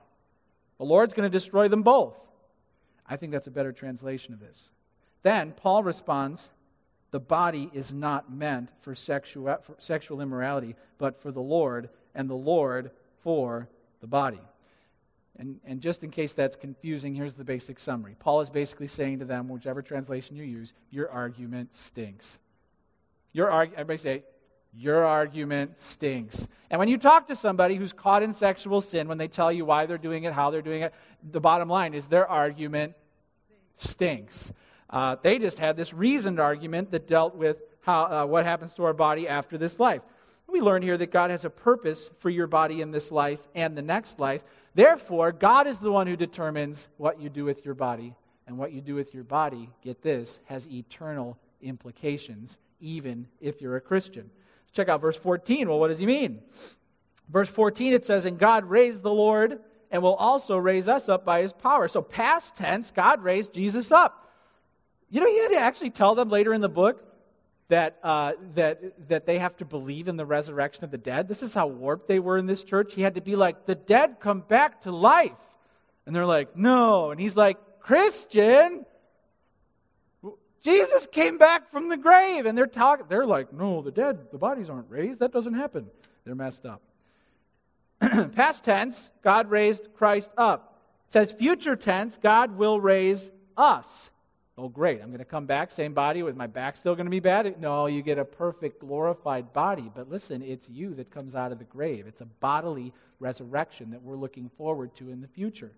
The 0.76 0.84
Lord's 0.84 1.14
going 1.14 1.30
to 1.30 1.34
destroy 1.34 1.68
them 1.68 1.82
both. 1.82 2.18
I 3.08 3.16
think 3.16 3.32
that's 3.32 3.46
a 3.46 3.50
better 3.50 3.72
translation 3.72 4.34
of 4.34 4.40
this. 4.40 4.72
Then 5.22 5.52
Paul 5.52 5.82
responds 5.82 6.50
the 7.12 7.20
body 7.20 7.70
is 7.72 7.94
not 7.94 8.30
meant 8.30 8.68
for 8.82 8.94
sexual, 8.94 9.56
for 9.62 9.74
sexual 9.78 10.20
immorality, 10.20 10.76
but 10.98 11.22
for 11.22 11.32
the 11.32 11.40
Lord, 11.40 11.88
and 12.14 12.28
the 12.28 12.34
Lord 12.34 12.90
for 13.20 13.70
the 14.02 14.06
body. 14.06 14.40
And, 15.36 15.58
and 15.64 15.80
just 15.80 16.04
in 16.04 16.10
case 16.10 16.32
that's 16.32 16.54
confusing, 16.54 17.14
here's 17.14 17.34
the 17.34 17.44
basic 17.44 17.78
summary. 17.78 18.14
Paul 18.18 18.40
is 18.40 18.50
basically 18.50 18.86
saying 18.86 19.18
to 19.18 19.24
them, 19.24 19.48
whichever 19.48 19.82
translation 19.82 20.36
you 20.36 20.44
use, 20.44 20.74
your 20.90 21.10
argument 21.10 21.74
stinks. 21.74 22.38
Your 23.32 23.50
arg- 23.50 23.72
everybody 23.72 23.98
say, 23.98 24.22
your 24.76 25.04
argument 25.04 25.78
stinks. 25.78 26.48
And 26.70 26.78
when 26.78 26.88
you 26.88 26.98
talk 26.98 27.28
to 27.28 27.34
somebody 27.34 27.74
who's 27.76 27.92
caught 27.92 28.22
in 28.22 28.32
sexual 28.32 28.80
sin, 28.80 29.08
when 29.08 29.18
they 29.18 29.28
tell 29.28 29.52
you 29.52 29.64
why 29.64 29.86
they're 29.86 29.98
doing 29.98 30.24
it, 30.24 30.32
how 30.32 30.50
they're 30.50 30.62
doing 30.62 30.82
it, 30.82 30.94
the 31.32 31.40
bottom 31.40 31.68
line 31.68 31.94
is 31.94 32.06
their 32.06 32.28
argument 32.28 32.94
stinks. 33.76 34.52
Uh, 34.90 35.16
they 35.22 35.38
just 35.38 35.58
had 35.58 35.76
this 35.76 35.92
reasoned 35.92 36.38
argument 36.38 36.90
that 36.92 37.08
dealt 37.08 37.34
with 37.34 37.62
how, 37.80 38.04
uh, 38.04 38.26
what 38.26 38.44
happens 38.44 38.72
to 38.74 38.84
our 38.84 38.92
body 38.92 39.28
after 39.28 39.58
this 39.58 39.78
life. 39.78 40.02
We 40.46 40.60
learn 40.60 40.82
here 40.82 40.96
that 40.96 41.10
God 41.10 41.30
has 41.30 41.44
a 41.44 41.50
purpose 41.50 42.10
for 42.18 42.30
your 42.30 42.46
body 42.46 42.80
in 42.80 42.90
this 42.90 43.10
life 43.10 43.40
and 43.54 43.76
the 43.76 43.82
next 43.82 44.20
life. 44.20 44.42
Therefore, 44.74 45.32
God 45.32 45.66
is 45.66 45.78
the 45.78 45.90
one 45.90 46.06
who 46.06 46.16
determines 46.16 46.88
what 46.96 47.20
you 47.20 47.28
do 47.28 47.44
with 47.44 47.64
your 47.64 47.74
body. 47.74 48.14
And 48.46 48.58
what 48.58 48.72
you 48.72 48.80
do 48.80 48.94
with 48.94 49.14
your 49.14 49.24
body, 49.24 49.70
get 49.82 50.02
this, 50.02 50.38
has 50.44 50.68
eternal 50.68 51.38
implications, 51.62 52.58
even 52.80 53.26
if 53.40 53.60
you're 53.60 53.76
a 53.76 53.80
Christian. 53.80 54.30
Check 54.72 54.88
out 54.88 55.00
verse 55.00 55.16
14. 55.16 55.68
Well, 55.68 55.80
what 55.80 55.88
does 55.88 55.98
he 55.98 56.06
mean? 56.06 56.42
Verse 57.30 57.48
14, 57.48 57.94
it 57.94 58.04
says, 58.04 58.26
And 58.26 58.38
God 58.38 58.64
raised 58.64 59.02
the 59.02 59.12
Lord 59.12 59.60
and 59.90 60.02
will 60.02 60.14
also 60.14 60.58
raise 60.58 60.88
us 60.88 61.08
up 61.08 61.24
by 61.24 61.40
his 61.40 61.52
power. 61.52 61.88
So, 61.88 62.02
past 62.02 62.56
tense, 62.56 62.90
God 62.90 63.22
raised 63.22 63.54
Jesus 63.54 63.90
up. 63.90 64.30
You 65.08 65.20
know, 65.20 65.26
he 65.26 65.40
had 65.40 65.52
to 65.52 65.58
actually 65.58 65.90
tell 65.90 66.14
them 66.14 66.28
later 66.28 66.52
in 66.52 66.60
the 66.60 66.68
book 66.68 67.13
that, 67.68 67.98
uh, 68.02 68.32
that, 68.54 69.08
that 69.08 69.26
they 69.26 69.38
have 69.38 69.56
to 69.56 69.64
believe 69.64 70.08
in 70.08 70.16
the 70.16 70.26
resurrection 70.26 70.84
of 70.84 70.90
the 70.90 70.98
dead. 70.98 71.28
This 71.28 71.42
is 71.42 71.54
how 71.54 71.66
warped 71.66 72.08
they 72.08 72.20
were 72.20 72.36
in 72.36 72.46
this 72.46 72.62
church. 72.62 72.94
He 72.94 73.02
had 73.02 73.14
to 73.14 73.20
be 73.20 73.36
like, 73.36 73.66
the 73.66 73.74
dead 73.74 74.16
come 74.20 74.40
back 74.40 74.82
to 74.82 74.90
life. 74.90 75.32
And 76.06 76.14
they're 76.14 76.26
like, 76.26 76.56
no. 76.56 77.10
And 77.10 77.18
he's 77.18 77.36
like, 77.36 77.56
Christian, 77.80 78.84
Jesus 80.62 81.06
came 81.06 81.38
back 81.38 81.70
from 81.72 81.88
the 81.88 81.96
grave. 81.96 82.44
And 82.44 82.56
they're 82.56 82.66
talking, 82.66 83.06
they're 83.08 83.26
like, 83.26 83.52
no, 83.52 83.80
the 83.80 83.90
dead, 83.90 84.30
the 84.30 84.38
bodies 84.38 84.68
aren't 84.68 84.90
raised. 84.90 85.20
That 85.20 85.32
doesn't 85.32 85.54
happen. 85.54 85.86
They're 86.24 86.34
messed 86.34 86.66
up. 86.66 86.82
Past 88.34 88.64
tense, 88.64 89.10
God 89.22 89.50
raised 89.50 89.88
Christ 89.94 90.30
up. 90.36 90.82
It 91.08 91.12
says 91.14 91.32
future 91.32 91.76
tense, 91.76 92.18
God 92.18 92.58
will 92.58 92.78
raise 92.80 93.30
us 93.56 94.10
Oh, 94.56 94.68
great. 94.68 95.00
I'm 95.02 95.08
going 95.08 95.18
to 95.18 95.24
come 95.24 95.46
back, 95.46 95.72
same 95.72 95.94
body, 95.94 96.22
with 96.22 96.36
my 96.36 96.46
back 96.46 96.76
still 96.76 96.94
going 96.94 97.06
to 97.06 97.10
be 97.10 97.20
bad? 97.20 97.60
No, 97.60 97.86
you 97.86 98.02
get 98.02 98.18
a 98.18 98.24
perfect, 98.24 98.78
glorified 98.78 99.52
body. 99.52 99.90
But 99.92 100.08
listen, 100.08 100.42
it's 100.42 100.70
you 100.70 100.94
that 100.94 101.10
comes 101.10 101.34
out 101.34 101.50
of 101.50 101.58
the 101.58 101.64
grave. 101.64 102.06
It's 102.06 102.20
a 102.20 102.26
bodily 102.26 102.92
resurrection 103.18 103.90
that 103.90 104.02
we're 104.02 104.16
looking 104.16 104.50
forward 104.56 104.94
to 104.96 105.10
in 105.10 105.20
the 105.20 105.28
future. 105.28 105.72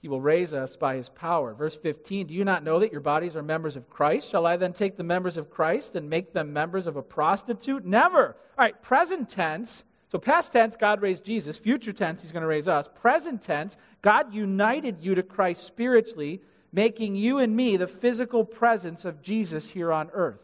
He 0.00 0.08
will 0.08 0.20
raise 0.20 0.54
us 0.54 0.76
by 0.76 0.96
his 0.96 1.10
power. 1.10 1.52
Verse 1.52 1.76
15 1.76 2.26
Do 2.26 2.34
you 2.34 2.44
not 2.44 2.64
know 2.64 2.80
that 2.80 2.90
your 2.90 3.02
bodies 3.02 3.36
are 3.36 3.42
members 3.42 3.76
of 3.76 3.88
Christ? 3.90 4.30
Shall 4.30 4.46
I 4.46 4.56
then 4.56 4.72
take 4.72 4.96
the 4.96 5.04
members 5.04 5.36
of 5.36 5.50
Christ 5.50 5.94
and 5.94 6.08
make 6.08 6.32
them 6.32 6.54
members 6.54 6.86
of 6.86 6.96
a 6.96 7.02
prostitute? 7.02 7.84
Never. 7.84 8.28
All 8.58 8.64
right, 8.64 8.80
present 8.82 9.28
tense. 9.28 9.84
So, 10.10 10.18
past 10.18 10.52
tense, 10.52 10.76
God 10.76 11.00
raised 11.00 11.24
Jesus. 11.24 11.56
Future 11.56 11.92
tense, 11.92 12.20
he's 12.20 12.32
going 12.32 12.42
to 12.42 12.48
raise 12.48 12.68
us. 12.68 12.88
Present 12.94 13.42
tense, 13.42 13.76
God 14.02 14.34
united 14.34 14.98
you 15.00 15.14
to 15.14 15.22
Christ 15.22 15.64
spiritually 15.64 16.42
making 16.72 17.16
you 17.16 17.38
and 17.38 17.54
me 17.54 17.76
the 17.76 17.86
physical 17.86 18.44
presence 18.44 19.04
of 19.04 19.22
Jesus 19.22 19.68
here 19.68 19.92
on 19.92 20.10
earth. 20.12 20.40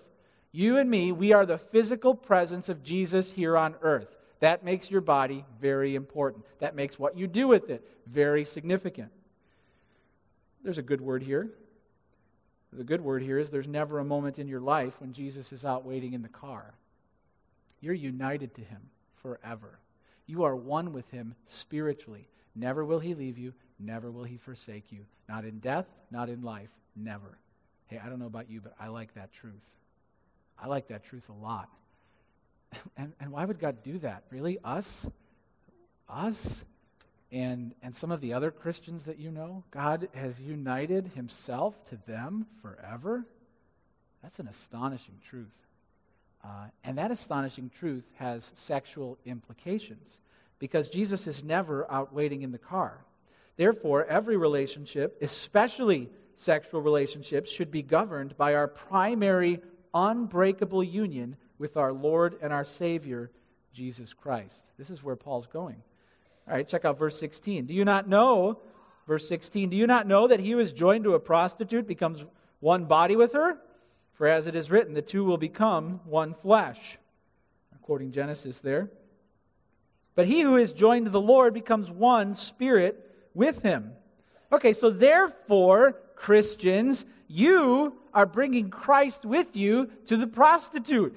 You 0.52 0.76
and 0.76 0.90
me, 0.90 1.12
we 1.12 1.32
are 1.32 1.46
the 1.46 1.58
physical 1.58 2.14
presence 2.14 2.68
of 2.68 2.82
Jesus 2.82 3.30
here 3.30 3.56
on 3.56 3.74
earth. 3.82 4.08
That 4.40 4.64
makes 4.64 4.90
your 4.90 5.00
body 5.00 5.44
very 5.60 5.94
important. 5.94 6.44
That 6.60 6.74
makes 6.74 6.98
what 6.98 7.16
you 7.16 7.26
do 7.26 7.48
with 7.48 7.70
it 7.70 7.86
very 8.06 8.44
significant. 8.44 9.10
There's 10.62 10.78
a 10.78 10.82
good 10.82 11.00
word 11.00 11.22
here. 11.22 11.48
The 12.72 12.84
good 12.84 13.00
word 13.00 13.22
here 13.22 13.38
is 13.38 13.50
there's 13.50 13.66
never 13.66 13.98
a 13.98 14.04
moment 14.04 14.38
in 14.38 14.48
your 14.48 14.60
life 14.60 15.00
when 15.00 15.12
Jesus 15.12 15.52
is 15.52 15.64
out 15.64 15.84
waiting 15.84 16.12
in 16.12 16.22
the 16.22 16.28
car. 16.28 16.74
You're 17.80 17.94
united 17.94 18.54
to 18.56 18.60
him 18.62 18.90
forever. 19.22 19.78
You 20.26 20.44
are 20.44 20.54
one 20.54 20.92
with 20.92 21.10
him 21.10 21.34
spiritually. 21.46 22.28
Never 22.54 22.84
will 22.84 22.98
he 22.98 23.14
leave 23.14 23.38
you, 23.38 23.54
Never 23.78 24.10
will 24.10 24.24
he 24.24 24.36
forsake 24.36 24.90
you. 24.90 25.04
Not 25.28 25.44
in 25.44 25.60
death, 25.60 25.86
not 26.10 26.28
in 26.28 26.42
life. 26.42 26.70
Never. 26.96 27.38
Hey, 27.86 28.00
I 28.02 28.08
don't 28.08 28.18
know 28.18 28.26
about 28.26 28.50
you, 28.50 28.60
but 28.60 28.74
I 28.78 28.88
like 28.88 29.14
that 29.14 29.32
truth. 29.32 29.54
I 30.58 30.66
like 30.66 30.88
that 30.88 31.04
truth 31.04 31.28
a 31.28 31.44
lot. 31.44 31.68
And, 32.98 33.14
and 33.18 33.30
why 33.30 33.44
would 33.46 33.58
God 33.58 33.82
do 33.82 33.98
that? 34.00 34.24
Really? 34.30 34.58
Us? 34.62 35.06
Us? 36.06 36.64
And, 37.32 37.74
and 37.82 37.94
some 37.94 38.10
of 38.10 38.20
the 38.20 38.34
other 38.34 38.50
Christians 38.50 39.04
that 39.04 39.18
you 39.18 39.30
know? 39.30 39.62
God 39.70 40.08
has 40.14 40.38
united 40.40 41.08
himself 41.14 41.82
to 41.86 41.98
them 42.06 42.46
forever? 42.60 43.24
That's 44.22 44.38
an 44.38 44.48
astonishing 44.48 45.14
truth. 45.24 45.66
Uh, 46.44 46.66
and 46.84 46.98
that 46.98 47.10
astonishing 47.10 47.70
truth 47.70 48.06
has 48.16 48.52
sexual 48.54 49.18
implications 49.24 50.18
because 50.58 50.88
Jesus 50.88 51.26
is 51.26 51.42
never 51.42 51.90
out 51.90 52.12
waiting 52.12 52.42
in 52.42 52.52
the 52.52 52.58
car. 52.58 52.98
Therefore, 53.58 54.06
every 54.06 54.36
relationship, 54.36 55.18
especially 55.20 56.08
sexual 56.36 56.80
relationships, 56.80 57.50
should 57.50 57.72
be 57.72 57.82
governed 57.82 58.36
by 58.36 58.54
our 58.54 58.68
primary 58.68 59.60
unbreakable 59.92 60.84
union 60.84 61.36
with 61.58 61.76
our 61.76 61.92
Lord 61.92 62.38
and 62.40 62.52
our 62.52 62.64
Savior, 62.64 63.32
Jesus 63.72 64.14
Christ. 64.14 64.62
This 64.78 64.90
is 64.90 65.02
where 65.02 65.16
Paul's 65.16 65.48
going. 65.48 65.82
All 66.46 66.54
right, 66.54 66.68
check 66.68 66.84
out 66.84 67.00
verse 67.00 67.18
16. 67.18 67.66
Do 67.66 67.74
you 67.74 67.84
not 67.84 68.08
know, 68.08 68.60
verse 69.08 69.28
16, 69.28 69.70
do 69.70 69.76
you 69.76 69.88
not 69.88 70.06
know 70.06 70.28
that 70.28 70.38
he 70.38 70.52
who 70.52 70.60
is 70.60 70.72
joined 70.72 71.02
to 71.04 71.14
a 71.14 71.20
prostitute 71.20 71.88
becomes 71.88 72.22
one 72.60 72.84
body 72.84 73.16
with 73.16 73.32
her? 73.32 73.58
For 74.14 74.28
as 74.28 74.46
it 74.46 74.54
is 74.54 74.70
written, 74.70 74.94
the 74.94 75.02
two 75.02 75.24
will 75.24 75.36
become 75.36 76.00
one 76.04 76.32
flesh. 76.32 76.96
Quoting 77.82 78.12
Genesis 78.12 78.60
there. 78.60 78.88
But 80.14 80.28
he 80.28 80.42
who 80.42 80.56
is 80.56 80.70
joined 80.70 81.06
to 81.06 81.10
the 81.10 81.20
Lord 81.20 81.54
becomes 81.54 81.90
one 81.90 82.34
spirit 82.34 83.07
with 83.34 83.62
him. 83.62 83.92
Okay, 84.52 84.72
so 84.72 84.90
therefore, 84.90 85.96
Christians, 86.14 87.04
you 87.28 87.94
are 88.14 88.26
bringing 88.26 88.70
Christ 88.70 89.24
with 89.24 89.56
you 89.56 89.90
to 90.06 90.16
the 90.16 90.26
prostitute. 90.26 91.14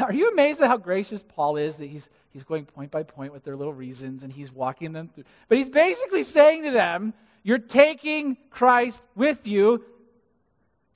Are 0.00 0.12
you 0.12 0.30
amazed 0.30 0.60
at 0.60 0.68
how 0.68 0.78
gracious 0.78 1.22
Paul 1.22 1.56
is 1.56 1.76
that 1.76 1.86
he's, 1.86 2.08
he's 2.30 2.44
going 2.44 2.64
point 2.64 2.90
by 2.90 3.02
point 3.02 3.32
with 3.32 3.44
their 3.44 3.56
little 3.56 3.72
reasons 3.72 4.22
and 4.22 4.32
he's 4.32 4.50
walking 4.50 4.92
them 4.92 5.08
through? 5.08 5.24
But 5.48 5.58
he's 5.58 5.68
basically 5.68 6.24
saying 6.24 6.64
to 6.64 6.70
them, 6.70 7.14
You're 7.42 7.58
taking 7.58 8.36
Christ 8.50 9.02
with 9.14 9.46
you 9.46 9.84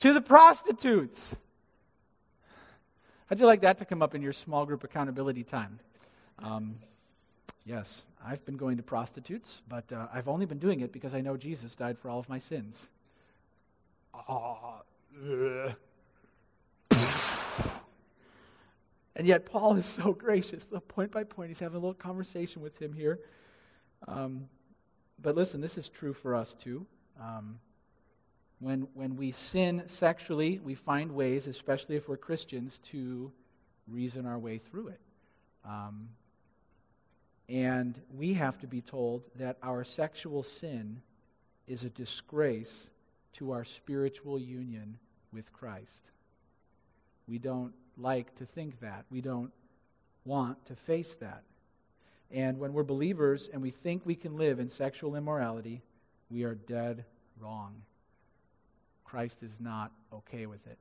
to 0.01 0.12
the 0.12 0.21
prostitutes. 0.21 1.37
How'd 3.29 3.41
you 3.41 3.47
like 3.47 3.62
that 3.62 3.79
to 3.79 3.85
come 3.85 4.03
up 4.03 4.15
in 4.15 4.23
your 4.23 4.33
small 4.33 4.67
group 4.67 4.85
accountability 4.85 5.43
time? 5.43 5.81
Um, 6.39 6.77
yes. 7.65 8.05
I've 8.27 8.45
been 8.45 8.57
going 8.57 8.77
to 8.79 8.83
prostitutes, 8.83 9.62
but 9.69 9.85
uh, 9.93 10.09
I've 10.12 10.27
only 10.27 10.47
been 10.47 10.59
doing 10.59 10.81
it 10.81 10.93
because 10.93 11.15
I 11.15 11.21
know 11.21 11.37
Jesus 11.37 11.77
died 11.77 11.97
for 11.97 12.11
all 12.11 12.19
of 12.19 12.29
my 12.29 12.41
sins. 12.41 12.89
Uh, 14.29 14.81
and 19.15 19.27
yet, 19.27 19.47
Paul 19.47 19.77
is 19.77 19.87
so 19.87 20.12
gracious. 20.12 20.67
Point 20.89 21.12
by 21.12 21.23
point, 21.23 21.51
he's 21.51 21.61
having 21.61 21.77
a 21.77 21.79
little 21.79 21.95
conversation 21.95 22.62
with 22.62 22.81
him 22.83 22.93
here. 22.93 23.21
Um, 24.09 24.49
but 25.23 25.37
listen, 25.37 25.61
this 25.61 25.79
is 25.79 25.89
true 25.89 26.12
for 26.12 26.35
us 26.35 26.53
too. 26.53 26.85
Um, 27.21 27.61
when, 28.59 28.89
when 28.95 29.17
we 29.17 29.33
sin 29.33 29.85
sexually, 29.87 30.61
we 30.65 30.75
find 30.75 31.12
ways, 31.12 31.47
especially 31.47 31.95
if 31.95 32.09
we're 32.09 32.17
Christians, 32.17 32.79
to 32.85 33.31
reason 33.87 34.27
our 34.27 34.39
way 34.39 34.59
through 34.59 34.89
it. 34.89 35.01
Um, 35.65 36.09
and 37.49 38.01
we 38.15 38.35
have 38.35 38.59
to 38.59 38.67
be 38.67 38.81
told 38.81 39.23
that 39.37 39.57
our 39.63 39.85
sexual 39.85 40.43
sin 40.43 41.01
is 41.67 41.85
a 41.85 41.91
disgrace 41.91 42.91
to 43.35 43.53
our 43.53 43.65
spiritual 43.65 44.39
union 44.39 44.99
with 45.33 45.53
Christ. 45.53 46.03
We 47.29 47.39
don't 47.39 47.73
like 47.97 48.35
to 48.37 48.47
think 48.47 48.81
that. 48.81 49.05
We 49.11 49.21
don't 49.21 49.53
want 50.25 50.65
to 50.67 50.75
face 50.75 51.15
that. 51.17 51.43
And 52.31 52.59
when 52.59 52.73
we're 52.73 52.83
believers 52.83 53.49
and 53.53 53.63
we 53.63 53.71
think 53.71 54.05
we 54.05 54.17
can 54.17 54.37
live 54.37 54.59
in 54.59 54.69
sexual 54.69 55.15
immorality, 55.15 55.83
we 56.31 56.43
are 56.45 56.55
dead 56.55 57.05
wrong. 57.41 57.83
Christ 59.05 59.43
is 59.43 59.61
not 59.61 59.93
okay 60.13 60.47
with 60.47 60.67
it. 60.67 60.79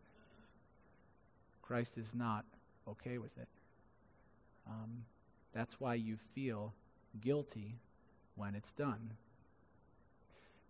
Christ 1.61 1.97
is 1.97 2.13
not 2.13 2.45
okay 2.87 3.17
with 3.17 3.37
it. 3.37 3.47
Um, 4.67 5.05
that's 5.55 5.79
why 5.79 5.93
you 5.95 6.17
feel 6.35 6.73
guilty 7.21 7.75
when 8.35 8.53
it's 8.55 8.73
done. 8.73 9.11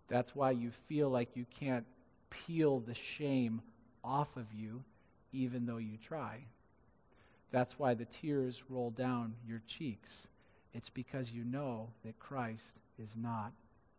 That's 0.08 0.36
why 0.36 0.52
you 0.52 0.70
feel 0.88 1.10
like 1.10 1.36
you 1.36 1.46
can't 1.60 1.86
peel 2.30 2.80
the 2.80 2.94
shame 2.94 3.62
off 4.04 4.38
of 4.38 4.46
you 4.54 4.84
even 5.34 5.66
though 5.66 5.78
you 5.78 5.98
try. 5.98 6.38
That's 7.52 7.80
why 7.80 7.96
the 7.96 8.06
tears 8.06 8.64
roll 8.70 8.92
down 8.92 9.34
your 9.48 9.62
cheeks. 9.66 10.28
It's 10.74 10.90
because 10.90 11.32
you 11.32 11.44
know 11.44 11.90
that 12.04 12.20
Christ 12.20 12.74
is 13.02 13.16
not 13.16 13.54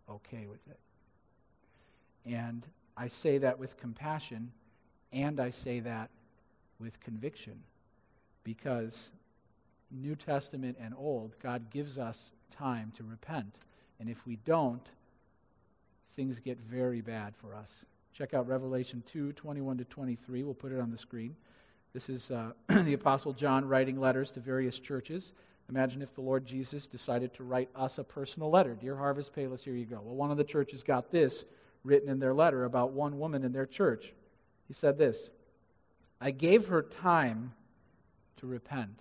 okay 0.09 0.47
with 0.47 0.61
it. 0.69 0.79
And 2.25 2.65
I 2.97 3.09
say 3.09 3.39
that 3.39 3.59
with 3.59 3.77
compassion, 3.77 4.53
and 5.13 5.41
I 5.41 5.51
say 5.51 5.81
that 5.81 6.11
with 6.79 7.01
conviction, 7.01 7.59
because 8.45 9.11
New 9.91 10.17
Testament 10.17 10.77
and 10.81 10.95
Old, 10.97 11.35
God 11.43 11.71
gives 11.71 11.99
us 11.99 12.33
time 12.57 12.93
to 12.97 13.05
repent. 13.05 13.55
And 14.01 14.09
if 14.09 14.27
we 14.27 14.37
don't, 14.45 14.87
things 16.15 16.41
get 16.41 16.59
very 16.59 17.01
bad 17.01 17.35
for 17.37 17.55
us. 17.55 17.85
Check 18.13 18.35
out 18.35 18.49
Revelation 18.49 19.03
2 19.13 19.33
21 19.33 19.79
to 19.79 19.85
23. 19.85 20.43
We'll 20.43 20.55
put 20.55 20.73
it 20.73 20.81
on 20.81 20.91
the 20.91 20.99
screen. 20.99 21.37
This 21.93 22.09
is 22.09 22.31
uh, 22.31 22.53
the 22.69 22.95
Apostle 22.95 23.33
John 23.33 23.67
writing 23.67 24.01
letters 24.01 24.31
to 24.33 24.41
various 24.41 24.79
churches. 24.79 25.33
Imagine 25.69 26.01
if 26.01 26.15
the 26.15 26.21
Lord 26.21 26.47
Jesus 26.47 26.87
decided 26.87 27.35
to 27.35 27.45
write 27.45 27.69
us 27.75 27.99
a 27.99 28.05
personal 28.05 28.51
letter. 28.51 28.75
Dear 28.75 28.97
Harvest 28.97 29.35
Payless, 29.35 29.63
here 29.63 29.75
you 29.75 29.85
go. 29.85 30.01
Well, 30.03 30.15
one 30.15 30.31
of 30.31 30.37
the 30.37 30.45
churches 30.45 30.83
got 30.83 31.11
this 31.11 31.45
written 31.85 32.09
in 32.09 32.21
their 32.21 32.35
letter 32.35 32.65
about 32.65 32.93
one 32.93 33.19
woman 33.19 33.45
in 33.45 33.53
their 33.53 33.67
church. 33.67 34.13
He 34.69 34.75
said 34.75 34.99
this 34.99 35.31
I 36.21 36.31
gave 36.31 36.69
her 36.69 36.83
time 36.83 37.53
to 38.39 38.47
repent 38.47 39.01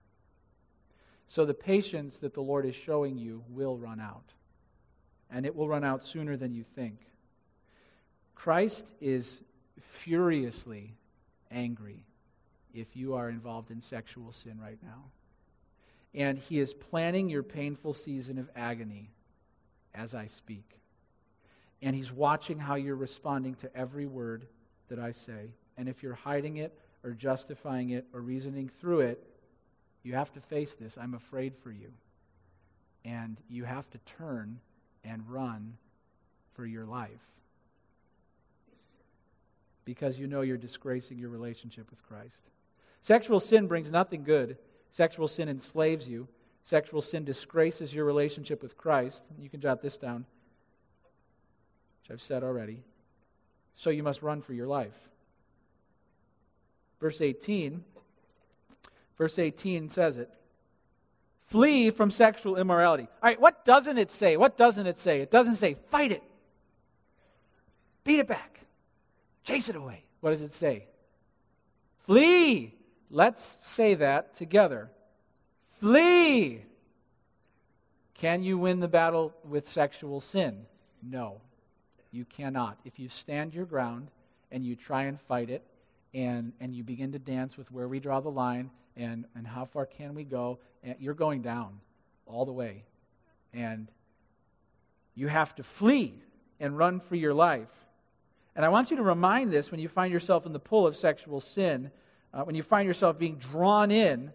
So 1.31 1.45
the 1.45 1.53
patience 1.53 2.19
that 2.19 2.33
the 2.33 2.41
Lord 2.41 2.65
is 2.65 2.75
showing 2.75 3.17
you 3.17 3.41
will 3.47 3.77
run 3.77 4.01
out. 4.01 4.33
And 5.29 5.45
it 5.45 5.55
will 5.55 5.69
run 5.69 5.85
out 5.85 6.03
sooner 6.03 6.35
than 6.35 6.53
you 6.53 6.65
think. 6.75 6.99
Christ 8.35 8.91
is 8.99 9.39
furiously 9.79 10.93
angry 11.49 12.03
if 12.73 12.97
you 12.97 13.13
are 13.13 13.29
involved 13.29 13.71
in 13.71 13.79
sexual 13.81 14.33
sin 14.33 14.59
right 14.61 14.77
now. 14.83 15.05
And 16.13 16.37
he 16.37 16.59
is 16.59 16.73
planning 16.73 17.29
your 17.29 17.43
painful 17.43 17.93
season 17.93 18.37
of 18.37 18.49
agony 18.53 19.09
as 19.95 20.13
I 20.13 20.25
speak. 20.25 20.81
And 21.81 21.95
he's 21.95 22.11
watching 22.11 22.59
how 22.59 22.75
you're 22.75 22.97
responding 22.97 23.55
to 23.55 23.73
every 23.73 24.05
word 24.05 24.47
that 24.89 24.99
I 24.99 25.11
say. 25.11 25.53
And 25.77 25.87
if 25.87 26.03
you're 26.03 26.13
hiding 26.13 26.57
it 26.57 26.77
or 27.05 27.11
justifying 27.11 27.91
it 27.91 28.05
or 28.13 28.19
reasoning 28.19 28.67
through 28.67 28.99
it, 28.99 29.30
you 30.03 30.15
have 30.15 30.31
to 30.33 30.41
face 30.41 30.73
this. 30.73 30.97
I'm 30.97 31.13
afraid 31.13 31.55
for 31.55 31.71
you. 31.71 31.91
And 33.05 33.37
you 33.49 33.63
have 33.63 33.89
to 33.91 33.97
turn 34.17 34.59
and 35.03 35.23
run 35.29 35.77
for 36.51 36.65
your 36.65 36.85
life 36.85 37.09
because 39.85 40.19
you 40.19 40.27
know 40.27 40.41
you're 40.41 40.57
disgracing 40.57 41.17
your 41.17 41.29
relationship 41.29 41.89
with 41.89 42.05
Christ. 42.07 42.41
Sexual 43.01 43.39
sin 43.39 43.67
brings 43.67 43.89
nothing 43.89 44.23
good. 44.23 44.57
Sexual 44.91 45.27
sin 45.27 45.49
enslaves 45.49 46.07
you. 46.07 46.27
Sexual 46.63 47.01
sin 47.01 47.23
disgraces 47.23 47.93
your 47.93 48.05
relationship 48.05 48.61
with 48.61 48.77
Christ. 48.77 49.23
You 49.39 49.49
can 49.49 49.59
jot 49.59 49.81
this 49.81 49.97
down, 49.97 50.25
which 52.01 52.11
I've 52.11 52.21
said 52.21 52.43
already. 52.43 52.83
So 53.73 53.89
you 53.89 54.03
must 54.03 54.21
run 54.21 54.41
for 54.41 54.53
your 54.53 54.67
life. 54.67 54.97
Verse 56.99 57.19
18. 57.19 57.83
Verse 59.21 59.37
18 59.37 59.89
says 59.89 60.17
it. 60.17 60.31
Flee 61.45 61.91
from 61.91 62.09
sexual 62.09 62.57
immorality. 62.57 63.03
All 63.03 63.29
right, 63.29 63.39
what 63.39 63.63
doesn't 63.65 63.99
it 63.99 64.09
say? 64.09 64.35
What 64.35 64.57
doesn't 64.57 64.87
it 64.87 64.97
say? 64.97 65.21
It 65.21 65.29
doesn't 65.29 65.57
say 65.57 65.75
fight 65.91 66.11
it. 66.11 66.23
Beat 68.03 68.17
it 68.17 68.25
back. 68.25 68.61
Chase 69.43 69.69
it 69.69 69.75
away. 69.75 70.05
What 70.21 70.31
does 70.31 70.41
it 70.41 70.53
say? 70.53 70.87
Flee. 71.99 72.73
Let's 73.11 73.59
say 73.61 73.93
that 73.93 74.33
together. 74.33 74.89
Flee. 75.79 76.63
Can 78.15 78.41
you 78.41 78.57
win 78.57 78.79
the 78.79 78.87
battle 78.87 79.35
with 79.47 79.67
sexual 79.67 80.19
sin? 80.19 80.65
No, 81.03 81.41
you 82.11 82.25
cannot. 82.25 82.79
If 82.85 82.97
you 82.97 83.07
stand 83.07 83.53
your 83.53 83.65
ground 83.65 84.09
and 84.51 84.65
you 84.65 84.75
try 84.75 85.03
and 85.03 85.21
fight 85.21 85.51
it, 85.51 85.61
and, 86.11 86.53
and 86.59 86.73
you 86.73 86.83
begin 86.83 87.11
to 87.11 87.19
dance 87.19 87.55
with 87.55 87.71
where 87.71 87.87
we 87.87 87.99
draw 87.99 88.19
the 88.19 88.31
line 88.31 88.71
and, 88.95 89.25
and 89.35 89.45
how 89.47 89.65
far 89.65 89.85
can 89.85 90.13
we 90.13 90.23
go, 90.23 90.59
you're 90.99 91.13
going 91.13 91.41
down 91.41 91.79
all 92.25 92.45
the 92.45 92.51
way. 92.51 92.83
And 93.53 93.87
you 95.15 95.27
have 95.27 95.55
to 95.55 95.63
flee 95.63 96.13
and 96.59 96.77
run 96.77 96.99
for 96.99 97.15
your 97.15 97.33
life. 97.33 97.69
And 98.55 98.65
I 98.65 98.69
want 98.69 98.91
you 98.91 98.97
to 98.97 99.03
remind 99.03 99.51
this 99.51 99.71
when 99.71 99.79
you 99.79 99.87
find 99.87 100.11
yourself 100.11 100.45
in 100.45 100.53
the 100.53 100.59
pull 100.59 100.85
of 100.85 100.95
sexual 100.95 101.39
sin, 101.39 101.91
uh, 102.33 102.43
when 102.43 102.55
you 102.55 102.63
find 102.63 102.87
yourself 102.87 103.17
being 103.17 103.35
drawn 103.35 103.91
in. 103.91 104.31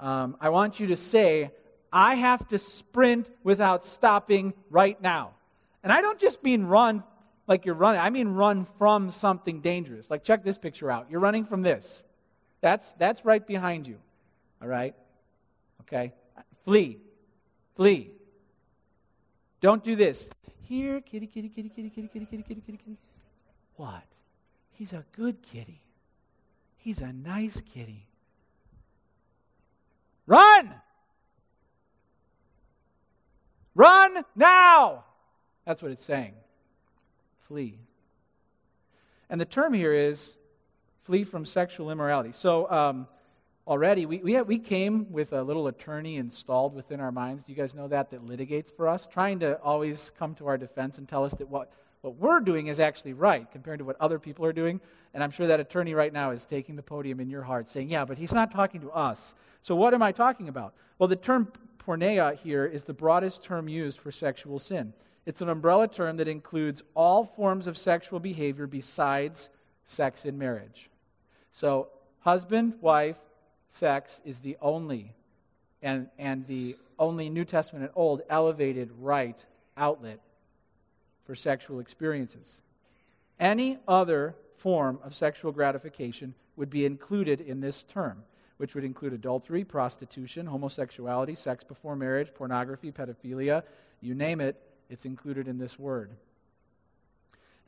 Um, 0.00 0.36
I 0.40 0.48
want 0.48 0.80
you 0.80 0.88
to 0.88 0.96
say, 0.96 1.50
I 1.92 2.14
have 2.16 2.48
to 2.48 2.58
sprint 2.58 3.30
without 3.42 3.84
stopping 3.84 4.54
right 4.70 5.00
now. 5.00 5.32
And 5.82 5.92
I 5.92 6.00
don't 6.00 6.18
just 6.18 6.42
mean 6.42 6.64
run 6.64 7.04
like 7.46 7.66
you're 7.66 7.74
running, 7.74 8.00
I 8.00 8.10
mean 8.10 8.28
run 8.28 8.64
from 8.64 9.10
something 9.10 9.60
dangerous. 9.60 10.10
Like, 10.10 10.24
check 10.24 10.44
this 10.44 10.58
picture 10.58 10.90
out. 10.90 11.10
You're 11.10 11.20
running 11.20 11.44
from 11.44 11.62
this. 11.62 12.02
That's, 12.64 12.92
that's 12.92 13.26
right 13.26 13.46
behind 13.46 13.86
you. 13.86 13.98
All 14.62 14.68
right? 14.68 14.94
Okay? 15.82 16.14
Flee. 16.64 16.98
Flee. 17.76 18.10
Don't 19.60 19.84
do 19.84 19.94
this. 19.94 20.30
Here, 20.62 21.02
kitty, 21.02 21.26
kitty, 21.26 21.50
kitty, 21.50 21.68
kitty, 21.68 21.90
kitty, 21.90 22.08
kitty, 22.08 22.26
kitty, 22.26 22.42
kitty, 22.42 22.62
kitty, 22.62 22.78
kitty. 22.78 22.96
What? 23.76 24.04
He's 24.70 24.94
a 24.94 25.04
good 25.12 25.42
kitty. 25.42 25.82
He's 26.78 27.02
a 27.02 27.12
nice 27.12 27.60
kitty. 27.60 28.08
Run! 30.26 30.74
Run 33.74 34.24
now! 34.34 35.04
That's 35.66 35.82
what 35.82 35.90
it's 35.90 36.02
saying. 36.02 36.32
Flee. 37.40 37.78
And 39.28 39.38
the 39.38 39.44
term 39.44 39.74
here 39.74 39.92
is 39.92 40.38
flee 41.04 41.24
from 41.24 41.46
sexual 41.46 41.90
immorality. 41.90 42.32
So, 42.32 42.70
um, 42.70 43.06
already, 43.66 44.04
we, 44.04 44.18
we, 44.18 44.40
we 44.42 44.58
came 44.58 45.10
with 45.10 45.32
a 45.32 45.42
little 45.42 45.68
attorney 45.68 46.16
installed 46.16 46.74
within 46.74 47.00
our 47.00 47.12
minds. 47.12 47.44
Do 47.44 47.52
you 47.52 47.56
guys 47.56 47.74
know 47.74 47.88
that? 47.88 48.10
That 48.10 48.26
litigates 48.26 48.74
for 48.74 48.88
us, 48.88 49.06
trying 49.06 49.38
to 49.40 49.58
always 49.60 50.12
come 50.18 50.34
to 50.36 50.46
our 50.46 50.58
defense 50.58 50.98
and 50.98 51.08
tell 51.08 51.24
us 51.24 51.32
that 51.34 51.48
what 51.48 51.70
what 52.04 52.16
we're 52.16 52.40
doing 52.40 52.66
is 52.66 52.80
actually 52.80 53.14
right 53.14 53.50
compared 53.50 53.78
to 53.78 53.84
what 53.86 53.96
other 53.98 54.18
people 54.18 54.44
are 54.44 54.52
doing. 54.52 54.78
And 55.14 55.24
I'm 55.24 55.30
sure 55.30 55.46
that 55.46 55.58
attorney 55.58 55.94
right 55.94 56.12
now 56.12 56.32
is 56.32 56.44
taking 56.44 56.76
the 56.76 56.82
podium 56.82 57.18
in 57.18 57.30
your 57.30 57.42
heart 57.42 57.70
saying, 57.70 57.88
Yeah, 57.88 58.04
but 58.04 58.18
he's 58.18 58.32
not 58.32 58.50
talking 58.50 58.82
to 58.82 58.90
us. 58.90 59.34
So 59.62 59.74
what 59.74 59.94
am 59.94 60.02
I 60.02 60.12
talking 60.12 60.48
about? 60.50 60.74
Well, 60.98 61.08
the 61.08 61.16
term 61.16 61.50
porneia 61.78 62.38
here 62.38 62.66
is 62.66 62.84
the 62.84 62.92
broadest 62.92 63.42
term 63.42 63.68
used 63.68 64.00
for 64.00 64.12
sexual 64.12 64.58
sin. 64.58 64.92
It's 65.24 65.40
an 65.40 65.48
umbrella 65.48 65.88
term 65.88 66.18
that 66.18 66.28
includes 66.28 66.82
all 66.94 67.24
forms 67.24 67.66
of 67.66 67.78
sexual 67.78 68.20
behavior 68.20 68.66
besides 68.66 69.48
sex 69.84 70.26
in 70.26 70.36
marriage. 70.36 70.90
So, 71.54 71.86
husband, 72.18 72.74
wife, 72.80 73.14
sex 73.68 74.20
is 74.24 74.40
the 74.40 74.56
only 74.60 75.12
and, 75.82 76.08
and 76.18 76.44
the 76.48 76.76
only 76.98 77.30
New 77.30 77.44
Testament 77.44 77.84
and 77.84 77.92
Old 77.94 78.22
elevated 78.28 78.90
right 79.00 79.38
outlet 79.76 80.18
for 81.24 81.36
sexual 81.36 81.78
experiences. 81.78 82.60
Any 83.38 83.78
other 83.86 84.34
form 84.56 84.98
of 85.04 85.14
sexual 85.14 85.52
gratification 85.52 86.34
would 86.56 86.70
be 86.70 86.84
included 86.84 87.40
in 87.40 87.60
this 87.60 87.84
term, 87.84 88.24
which 88.56 88.74
would 88.74 88.82
include 88.82 89.12
adultery, 89.12 89.62
prostitution, 89.62 90.46
homosexuality, 90.46 91.36
sex 91.36 91.62
before 91.62 91.94
marriage, 91.94 92.34
pornography, 92.34 92.90
pedophilia, 92.90 93.62
you 94.00 94.12
name 94.12 94.40
it, 94.40 94.60
it's 94.90 95.04
included 95.04 95.46
in 95.46 95.58
this 95.58 95.78
word. 95.78 96.10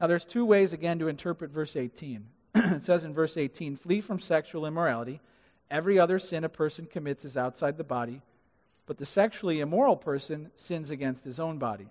Now, 0.01 0.09
there's 0.09 0.25
two 0.25 0.45
ways, 0.45 0.73
again, 0.73 0.99
to 0.99 1.07
interpret 1.07 1.53
verse 1.53 1.77
18. 1.77 2.27
It 2.57 2.83
says 2.83 3.05
in 3.05 3.15
verse 3.15 3.37
18, 3.37 3.77
Flee 3.77 4.01
from 4.01 4.21
sexual 4.21 4.67
immorality. 4.67 5.21
Every 5.71 5.99
other 5.99 6.19
sin 6.19 6.45
a 6.45 6.49
person 6.49 6.87
commits 6.87 7.25
is 7.25 7.37
outside 7.37 7.77
the 7.77 7.85
body, 7.85 8.23
but 8.87 8.99
the 8.99 9.07
sexually 9.07 9.61
immoral 9.61 9.97
person 9.97 10.51
sins 10.55 10.91
against 10.91 11.25
his 11.25 11.41
own 11.41 11.59
body. 11.59 11.89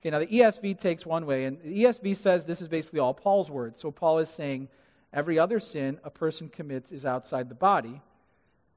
Okay, 0.00 0.10
now 0.10 0.20
the 0.20 0.26
ESV 0.26 0.78
takes 0.78 1.04
one 1.04 1.26
way, 1.26 1.44
and 1.44 1.60
the 1.60 1.84
ESV 1.84 2.16
says 2.16 2.44
this 2.44 2.60
is 2.62 2.68
basically 2.68 3.00
all 3.00 3.14
Paul's 3.14 3.50
words. 3.50 3.80
So 3.80 3.90
Paul 3.90 4.18
is 4.18 4.30
saying 4.30 4.68
every 5.12 5.38
other 5.38 5.58
sin 5.58 5.98
a 6.04 6.10
person 6.10 6.48
commits 6.48 6.92
is 6.92 7.04
outside 7.04 7.48
the 7.48 7.54
body, 7.56 8.00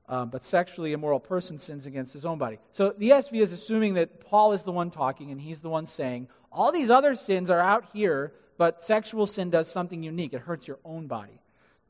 um, 0.08 0.30
but 0.30 0.44
sexually 0.44 0.94
immoral 0.94 1.20
person 1.20 1.60
sins 1.60 1.86
against 1.86 2.14
his 2.14 2.26
own 2.26 2.40
body. 2.40 2.58
So 2.72 2.96
the 2.98 3.12
ESV 3.12 3.42
is 3.42 3.52
assuming 3.52 3.94
that 3.94 4.22
Paul 4.22 4.54
is 4.54 4.64
the 4.64 4.72
one 4.72 4.90
talking, 4.90 5.30
and 5.30 5.40
he's 5.40 5.60
the 5.60 5.70
one 5.70 5.86
saying 5.86 6.28
all 6.52 6.72
these 6.72 6.90
other 6.90 7.14
sins 7.16 7.52
are 7.52 7.60
out 7.60 7.86
here, 7.94 8.34
but 8.60 8.84
sexual 8.84 9.26
sin 9.26 9.50
does 9.50 9.72
something 9.72 10.04
unique. 10.04 10.34
It 10.34 10.42
hurts 10.42 10.68
your 10.68 10.80
own 10.84 11.08
body. 11.08 11.40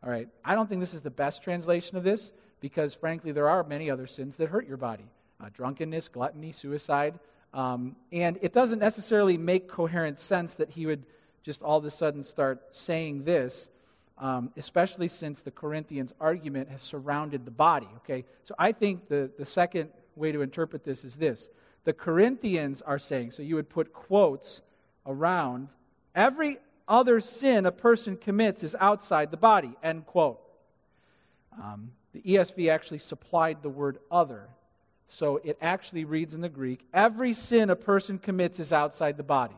All 0.03 0.09
right, 0.09 0.29
I 0.45 0.53
don't 0.53 0.69
think 0.69 0.79
this 0.79 0.93
is 0.93 1.01
the 1.01 1.09
best 1.09 1.41
translation 1.41 1.97
of 1.97 2.03
this 2.03 2.31
because, 2.61 2.93
frankly, 2.93 3.31
there 3.31 3.49
are 3.49 3.63
many 3.63 3.89
other 3.89 4.05
sins 4.05 4.35
that 4.37 4.49
hurt 4.49 4.67
your 4.67 4.77
body 4.77 5.05
uh, 5.41 5.49
drunkenness, 5.51 6.09
gluttony, 6.09 6.51
suicide. 6.51 7.17
Um, 7.55 7.95
and 8.11 8.37
it 8.41 8.53
doesn't 8.53 8.77
necessarily 8.77 9.35
make 9.35 9.67
coherent 9.67 10.19
sense 10.19 10.53
that 10.55 10.69
he 10.69 10.85
would 10.85 11.05
just 11.41 11.63
all 11.63 11.79
of 11.79 11.85
a 11.85 11.91
sudden 11.91 12.21
start 12.21 12.61
saying 12.69 13.23
this, 13.23 13.69
um, 14.19 14.51
especially 14.55 15.07
since 15.07 15.41
the 15.41 15.49
Corinthians' 15.49 16.13
argument 16.19 16.69
has 16.69 16.83
surrounded 16.83 17.45
the 17.45 17.51
body. 17.51 17.87
Okay, 17.97 18.25
so 18.43 18.53
I 18.59 18.73
think 18.73 19.07
the, 19.07 19.31
the 19.39 19.45
second 19.45 19.89
way 20.15 20.31
to 20.31 20.43
interpret 20.43 20.83
this 20.83 21.03
is 21.03 21.15
this: 21.15 21.49
the 21.85 21.93
Corinthians 21.93 22.83
are 22.83 22.99
saying, 22.99 23.31
so 23.31 23.41
you 23.41 23.55
would 23.55 23.69
put 23.69 23.91
quotes 23.91 24.61
around 25.07 25.69
every 26.15 26.57
other 26.87 27.19
sin 27.19 27.65
a 27.65 27.71
person 27.71 28.17
commits 28.17 28.63
is 28.63 28.75
outside 28.79 29.31
the 29.31 29.37
body. 29.37 29.75
End 29.83 30.05
quote. 30.05 30.39
Um, 31.61 31.91
the 32.13 32.21
ESV 32.21 32.69
actually 32.71 32.99
supplied 32.99 33.61
the 33.61 33.69
word 33.69 33.99
other 34.09 34.49
so 35.11 35.41
it 35.43 35.57
actually 35.59 36.05
reads 36.05 36.35
in 36.35 36.41
the 36.41 36.49
Greek 36.49 36.85
every 36.93 37.33
sin 37.33 37.71
a 37.71 37.75
person 37.75 38.19
commits 38.19 38.59
is 38.59 38.71
outside 38.71 39.17
the 39.17 39.23
body. 39.23 39.57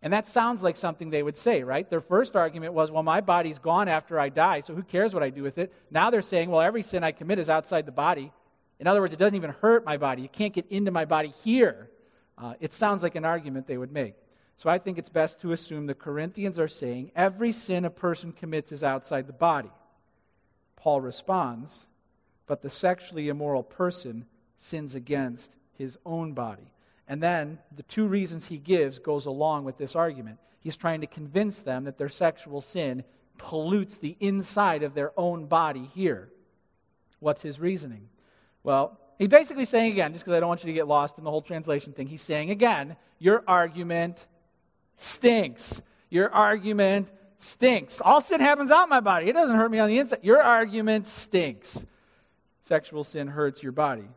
And 0.00 0.12
that 0.12 0.28
sounds 0.28 0.62
like 0.62 0.76
something 0.76 1.10
they 1.10 1.24
would 1.24 1.36
say, 1.36 1.64
right? 1.64 1.88
Their 1.90 2.00
first 2.00 2.36
argument 2.36 2.72
was, 2.72 2.92
well, 2.92 3.02
my 3.02 3.20
body's 3.20 3.58
gone 3.58 3.88
after 3.88 4.20
I 4.20 4.28
die, 4.28 4.60
so 4.60 4.72
who 4.72 4.84
cares 4.84 5.12
what 5.12 5.24
I 5.24 5.30
do 5.30 5.42
with 5.42 5.58
it? 5.58 5.72
Now 5.90 6.10
they're 6.10 6.22
saying, 6.22 6.48
well, 6.48 6.60
every 6.60 6.84
sin 6.84 7.02
I 7.02 7.10
commit 7.10 7.40
is 7.40 7.48
outside 7.48 7.84
the 7.84 7.92
body. 7.92 8.30
In 8.78 8.86
other 8.86 9.00
words, 9.00 9.12
it 9.12 9.18
doesn't 9.18 9.34
even 9.34 9.50
hurt 9.50 9.84
my 9.84 9.96
body. 9.96 10.22
You 10.22 10.28
can't 10.28 10.54
get 10.54 10.66
into 10.70 10.92
my 10.92 11.04
body 11.04 11.32
here. 11.42 11.90
Uh, 12.40 12.54
it 12.60 12.72
sounds 12.72 13.02
like 13.02 13.16
an 13.16 13.24
argument 13.24 13.66
they 13.66 13.76
would 13.76 13.90
make. 13.90 14.14
So 14.58 14.68
I 14.68 14.78
think 14.78 14.98
it's 14.98 15.08
best 15.08 15.40
to 15.40 15.52
assume 15.52 15.86
the 15.86 15.94
Corinthians 15.94 16.58
are 16.58 16.68
saying 16.68 17.12
every 17.14 17.52
sin 17.52 17.84
a 17.84 17.90
person 17.90 18.32
commits 18.32 18.72
is 18.72 18.82
outside 18.82 19.28
the 19.28 19.32
body. 19.32 19.70
Paul 20.74 21.00
responds, 21.00 21.86
but 22.48 22.60
the 22.60 22.68
sexually 22.68 23.28
immoral 23.28 23.62
person 23.62 24.26
sins 24.56 24.96
against 24.96 25.54
his 25.74 25.96
own 26.04 26.32
body. 26.32 26.72
And 27.06 27.22
then 27.22 27.60
the 27.76 27.84
two 27.84 28.08
reasons 28.08 28.46
he 28.46 28.58
gives 28.58 28.98
goes 28.98 29.26
along 29.26 29.64
with 29.64 29.78
this 29.78 29.94
argument. 29.94 30.38
He's 30.58 30.76
trying 30.76 31.02
to 31.02 31.06
convince 31.06 31.62
them 31.62 31.84
that 31.84 31.96
their 31.96 32.08
sexual 32.08 32.60
sin 32.60 33.04
pollutes 33.38 33.98
the 33.98 34.16
inside 34.18 34.82
of 34.82 34.94
their 34.94 35.12
own 35.16 35.46
body 35.46 35.88
here. 35.94 36.30
What's 37.20 37.42
his 37.42 37.60
reasoning? 37.60 38.08
Well, 38.64 38.98
he's 39.18 39.28
basically 39.28 39.66
saying 39.66 39.92
again, 39.92 40.12
just 40.12 40.24
because 40.24 40.36
I 40.36 40.40
don't 40.40 40.48
want 40.48 40.64
you 40.64 40.68
to 40.68 40.74
get 40.74 40.88
lost 40.88 41.16
in 41.16 41.22
the 41.22 41.30
whole 41.30 41.42
translation 41.42 41.92
thing, 41.92 42.08
he's 42.08 42.22
saying 42.22 42.50
again, 42.50 42.96
your 43.20 43.44
argument 43.46 44.26
stinks. 44.98 45.80
Your 46.10 46.30
argument 46.30 47.10
stinks. 47.38 48.02
All 48.02 48.20
sin 48.20 48.40
happens 48.40 48.70
out 48.70 48.90
my 48.90 49.00
body. 49.00 49.28
It 49.28 49.32
doesn't 49.32 49.56
hurt 49.56 49.70
me 49.70 49.78
on 49.78 49.88
the 49.88 49.98
inside. 49.98 50.20
Your 50.22 50.42
argument 50.42 51.06
stinks. 51.06 51.86
Sexual 52.62 53.04
sin 53.04 53.28
hurts 53.28 53.62
your 53.62 53.72
body. 53.72 54.08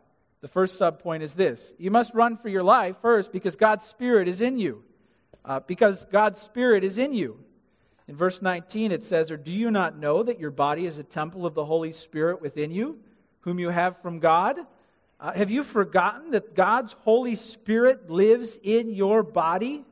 The 0.41 0.47
first 0.47 0.79
subpoint 0.79 1.21
is 1.21 1.33
this 1.33 1.73
you 1.77 1.91
must 1.91 2.13
run 2.13 2.35
for 2.35 2.49
your 2.49 2.63
life 2.63 2.97
first 3.01 3.31
because 3.31 3.55
God's 3.55 3.85
Spirit 3.85 4.27
is 4.27 4.41
in 4.41 4.57
you. 4.57 4.83
Uh, 5.45 5.59
because 5.61 6.05
God's 6.05 6.41
Spirit 6.41 6.83
is 6.83 6.97
in 6.97 7.13
you. 7.13 7.39
In 8.07 8.15
verse 8.15 8.41
19, 8.41 8.91
it 8.91 9.03
says, 9.03 9.31
Or 9.31 9.37
do 9.37 9.51
you 9.51 9.71
not 9.71 9.97
know 9.97 10.21
that 10.21 10.39
your 10.39 10.51
body 10.51 10.85
is 10.85 10.97
a 10.97 11.03
temple 11.03 11.45
of 11.45 11.53
the 11.53 11.65
Holy 11.65 11.91
Spirit 11.91 12.41
within 12.41 12.71
you, 12.71 12.99
whom 13.41 13.57
you 13.57 13.69
have 13.69 14.01
from 14.01 14.19
God? 14.19 14.57
Uh, 15.19 15.31
have 15.31 15.49
you 15.49 15.63
forgotten 15.63 16.31
that 16.31 16.55
God's 16.55 16.93
Holy 16.93 17.35
Spirit 17.35 18.09
lives 18.09 18.59
in 18.61 18.89
your 18.89 19.23
body? 19.23 19.85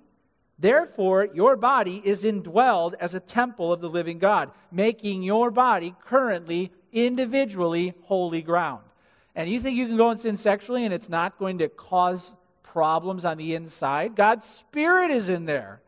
Therefore, 0.59 1.29
your 1.33 1.55
body 1.55 2.01
is 2.03 2.23
indwelled 2.23 2.93
as 2.99 3.15
a 3.15 3.19
temple 3.21 3.71
of 3.71 3.79
the 3.79 3.89
living 3.89 4.19
God, 4.19 4.51
making 4.71 5.23
your 5.23 5.51
body 5.51 5.95
currently, 6.05 6.71
individually, 6.91 7.93
holy 8.01 8.41
ground. 8.41 8.83
And 9.35 9.49
you 9.49 9.61
think 9.61 9.77
you 9.77 9.87
can 9.87 9.95
go 9.95 10.09
and 10.09 10.19
sin 10.19 10.35
sexually 10.35 10.83
and 10.83 10.93
it's 10.93 11.07
not 11.07 11.39
going 11.39 11.59
to 11.59 11.69
cause 11.69 12.33
problems 12.61 13.25
on 13.25 13.37
the 13.37 13.55
inside? 13.55 14.15
God's 14.15 14.45
Spirit 14.45 15.11
is 15.11 15.29
in 15.29 15.45
there. 15.45 15.81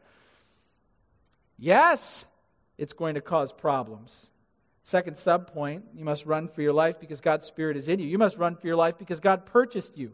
Yes, 1.59 2.25
it's 2.77 2.93
going 2.93 3.15
to 3.15 3.21
cause 3.21 3.51
problems. 3.51 4.27
Second 4.83 5.15
subpoint, 5.15 5.83
you 5.93 6.03
must 6.03 6.25
run 6.25 6.47
for 6.47 6.61
your 6.61 6.73
life 6.73 6.99
because 6.99 7.21
God's 7.21 7.45
Spirit 7.45 7.77
is 7.77 7.87
in 7.87 7.99
you. 7.99 8.07
You 8.07 8.17
must 8.17 8.37
run 8.37 8.55
for 8.55 8.67
your 8.67 8.75
life 8.75 8.97
because 8.97 9.19
God 9.19 9.45
purchased 9.45 9.97
you. 9.97 10.13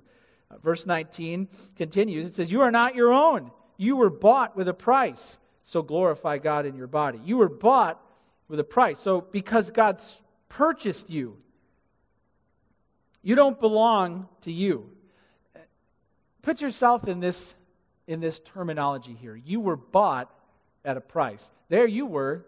Uh, 0.51 0.57
verse 0.57 0.85
19 0.85 1.47
continues. 1.75 2.27
It 2.27 2.35
says, 2.35 2.51
You 2.51 2.61
are 2.61 2.71
not 2.71 2.95
your 2.95 3.13
own. 3.13 3.51
You 3.77 3.95
were 3.95 4.09
bought 4.09 4.55
with 4.55 4.67
a 4.67 4.73
price. 4.73 5.37
So 5.63 5.81
glorify 5.81 6.37
God 6.37 6.65
in 6.65 6.75
your 6.75 6.87
body. 6.87 7.19
You 7.23 7.37
were 7.37 7.49
bought 7.49 8.01
with 8.47 8.59
a 8.59 8.63
price. 8.63 8.99
So 8.99 9.21
because 9.21 9.69
God's 9.69 10.21
purchased 10.49 11.09
you, 11.09 11.37
you 13.21 13.35
don't 13.35 13.59
belong 13.59 14.27
to 14.41 14.51
you. 14.51 14.89
Put 16.41 16.61
yourself 16.61 17.07
in 17.07 17.19
this, 17.19 17.55
in 18.07 18.21
this 18.21 18.39
terminology 18.39 19.13
here. 19.13 19.35
You 19.35 19.59
were 19.59 19.75
bought 19.75 20.33
at 20.85 20.95
a 20.95 21.01
price. 21.01 21.51
There 21.67 21.85
you 21.85 22.05
were, 22.05 22.45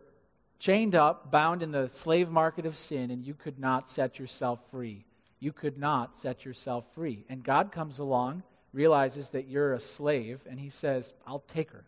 chained 0.57 0.95
up, 0.95 1.29
bound 1.29 1.61
in 1.61 1.71
the 1.71 1.89
slave 1.89 2.29
market 2.29 2.65
of 2.65 2.77
sin, 2.77 3.11
and 3.11 3.25
you 3.25 3.33
could 3.33 3.59
not 3.59 3.89
set 3.89 4.17
yourself 4.17 4.59
free. 4.71 5.05
You 5.41 5.51
could 5.51 5.77
not 5.77 6.17
set 6.17 6.45
yourself 6.45 6.85
free. 6.93 7.25
And 7.27 7.43
God 7.43 7.73
comes 7.73 7.99
along, 7.99 8.43
realizes 8.73 9.29
that 9.29 9.47
you're 9.47 9.73
a 9.73 9.79
slave, 9.79 10.41
and 10.49 10.59
he 10.59 10.69
says, 10.69 11.13
I'll 11.25 11.43
take 11.47 11.71
her. 11.71 11.85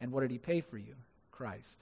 And 0.00 0.12
what 0.12 0.20
did 0.20 0.30
he 0.30 0.38
pay 0.38 0.60
for 0.60 0.78
you? 0.78 0.94
Christ. 1.30 1.78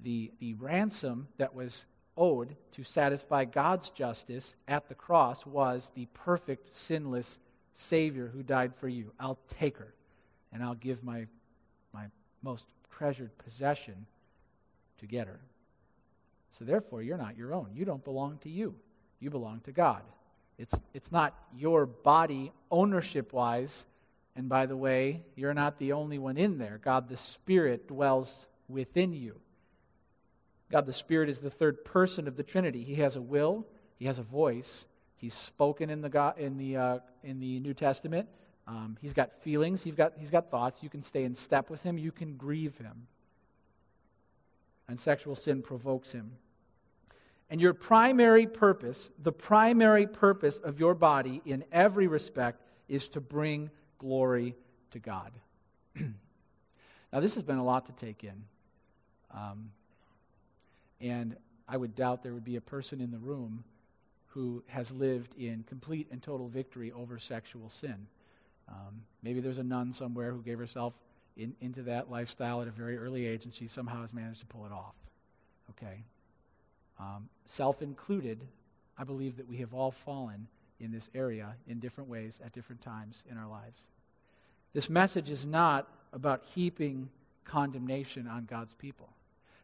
The, 0.00 0.32
the 0.40 0.54
ransom 0.54 1.28
that 1.38 1.54
was 1.54 1.84
owed 2.16 2.56
to 2.72 2.84
satisfy 2.84 3.44
God's 3.44 3.90
justice 3.90 4.54
at 4.68 4.88
the 4.88 4.94
cross 4.94 5.46
was 5.46 5.90
the 5.94 6.06
perfect, 6.12 6.74
sinless 6.74 7.38
Savior 7.74 8.28
who 8.32 8.42
died 8.42 8.74
for 8.74 8.88
you. 8.88 9.12
I'll 9.18 9.38
take 9.58 9.78
her, 9.78 9.94
and 10.52 10.62
I'll 10.62 10.74
give 10.74 11.02
my, 11.02 11.26
my 11.92 12.06
most 12.42 12.66
treasured 12.90 13.36
possession 13.38 14.06
to 14.98 15.06
get 15.06 15.26
her. 15.26 15.40
So 16.58 16.64
therefore, 16.64 17.02
you're 17.02 17.16
not 17.16 17.36
your 17.36 17.54
own. 17.54 17.70
You 17.74 17.84
don't 17.84 18.04
belong 18.04 18.38
to 18.42 18.50
you. 18.50 18.74
You 19.20 19.30
belong 19.30 19.60
to 19.60 19.72
God. 19.72 20.02
It's, 20.58 20.74
it's 20.94 21.10
not 21.10 21.34
your 21.56 21.86
body 21.86 22.52
ownership 22.70 23.32
wise. 23.32 23.84
And 24.36 24.48
by 24.48 24.66
the 24.66 24.76
way, 24.76 25.22
you're 25.36 25.54
not 25.54 25.78
the 25.78 25.92
only 25.92 26.18
one 26.18 26.36
in 26.36 26.58
there. 26.58 26.80
God 26.82 27.08
the 27.08 27.16
Spirit 27.16 27.88
dwells 27.88 28.46
within 28.68 29.12
you. 29.12 29.40
God 30.70 30.86
the 30.86 30.92
Spirit 30.92 31.28
is 31.28 31.38
the 31.38 31.50
third 31.50 31.84
person 31.84 32.26
of 32.26 32.36
the 32.36 32.42
Trinity. 32.42 32.82
He 32.82 32.94
has 32.96 33.16
a 33.16 33.20
will, 33.20 33.66
He 33.98 34.06
has 34.06 34.18
a 34.18 34.22
voice. 34.22 34.86
He's 35.16 35.34
spoken 35.34 35.88
in 35.88 36.00
the, 36.00 36.08
God, 36.08 36.38
in 36.38 36.56
the, 36.56 36.76
uh, 36.76 36.98
in 37.22 37.38
the 37.38 37.60
New 37.60 37.74
Testament. 37.74 38.28
Um, 38.66 38.96
he's 39.00 39.12
got 39.12 39.32
feelings, 39.42 39.82
he's 39.82 39.94
got, 39.94 40.14
he's 40.16 40.30
got 40.30 40.50
thoughts. 40.50 40.82
You 40.82 40.88
can 40.88 41.02
stay 41.02 41.22
in 41.24 41.34
step 41.34 41.70
with 41.70 41.82
him, 41.82 41.96
you 41.96 42.10
can 42.10 42.36
grieve 42.36 42.76
him. 42.78 43.06
And 44.88 44.98
sexual 44.98 45.36
sin 45.36 45.62
provokes 45.62 46.10
him. 46.10 46.32
And 47.52 47.60
your 47.60 47.74
primary 47.74 48.46
purpose, 48.46 49.10
the 49.22 49.30
primary 49.30 50.06
purpose 50.06 50.56
of 50.56 50.80
your 50.80 50.94
body 50.94 51.42
in 51.44 51.64
every 51.70 52.06
respect, 52.06 52.62
is 52.88 53.10
to 53.10 53.20
bring 53.20 53.68
glory 53.98 54.56
to 54.92 54.98
God. 54.98 55.32
now, 57.12 57.20
this 57.20 57.34
has 57.34 57.42
been 57.42 57.58
a 57.58 57.64
lot 57.64 57.84
to 57.86 57.92
take 57.92 58.24
in. 58.24 58.42
Um, 59.34 59.70
and 60.98 61.36
I 61.68 61.76
would 61.76 61.94
doubt 61.94 62.22
there 62.22 62.32
would 62.32 62.42
be 62.42 62.56
a 62.56 62.60
person 62.62 63.02
in 63.02 63.10
the 63.10 63.18
room 63.18 63.64
who 64.28 64.64
has 64.68 64.90
lived 64.90 65.34
in 65.38 65.62
complete 65.68 66.06
and 66.10 66.22
total 66.22 66.48
victory 66.48 66.90
over 66.90 67.18
sexual 67.18 67.68
sin. 67.68 68.06
Um, 68.66 69.02
maybe 69.22 69.40
there's 69.40 69.58
a 69.58 69.62
nun 69.62 69.92
somewhere 69.92 70.32
who 70.32 70.40
gave 70.40 70.58
herself 70.58 70.94
in, 71.36 71.54
into 71.60 71.82
that 71.82 72.10
lifestyle 72.10 72.62
at 72.62 72.68
a 72.68 72.70
very 72.70 72.96
early 72.96 73.26
age 73.26 73.44
and 73.44 73.52
she 73.52 73.68
somehow 73.68 74.00
has 74.00 74.14
managed 74.14 74.40
to 74.40 74.46
pull 74.46 74.64
it 74.64 74.72
off. 74.72 74.94
Okay? 75.72 76.02
Um, 77.02 77.28
Self 77.46 77.82
included, 77.82 78.40
I 78.96 79.04
believe 79.04 79.36
that 79.36 79.48
we 79.48 79.56
have 79.58 79.74
all 79.74 79.90
fallen 79.90 80.46
in 80.78 80.92
this 80.92 81.10
area 81.14 81.54
in 81.66 81.80
different 81.80 82.08
ways 82.08 82.40
at 82.44 82.52
different 82.52 82.80
times 82.80 83.24
in 83.30 83.36
our 83.36 83.48
lives. 83.48 83.88
This 84.72 84.88
message 84.88 85.28
is 85.28 85.44
not 85.44 85.88
about 86.12 86.44
heaping 86.54 87.10
condemnation 87.44 88.28
on 88.28 88.44
God's 88.44 88.74
people. 88.74 89.08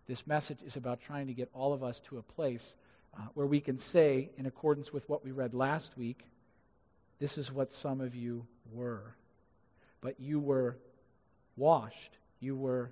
This 0.07 0.27
message 0.27 0.59
is 0.67 0.77
about 0.77 1.01
trying 1.01 1.29
to 1.29 1.35
get 1.35 1.49
all 1.55 1.73
of 1.73 1.83
us 1.83 2.01
to 2.01 2.19
a 2.19 2.23
place 2.23 2.75
uh, 3.17 3.23
where 3.35 3.47
we 3.47 3.61
can 3.61 3.79
say, 3.79 4.31
in 4.37 4.47
accordance 4.47 4.93
with 4.93 5.09
what 5.09 5.25
we 5.25 5.31
read 5.31 5.55
last 5.55 5.97
week, 5.97 6.25
this 7.21 7.39
is 7.39 7.53
what 7.53 7.73
some 7.73 8.01
of 8.01 8.15
you 8.15 8.47
were. 8.73 9.15
But 10.01 10.19
you 10.19 10.41
were 10.41 10.77
washed, 11.57 12.19
you 12.41 12.57
were 12.57 12.91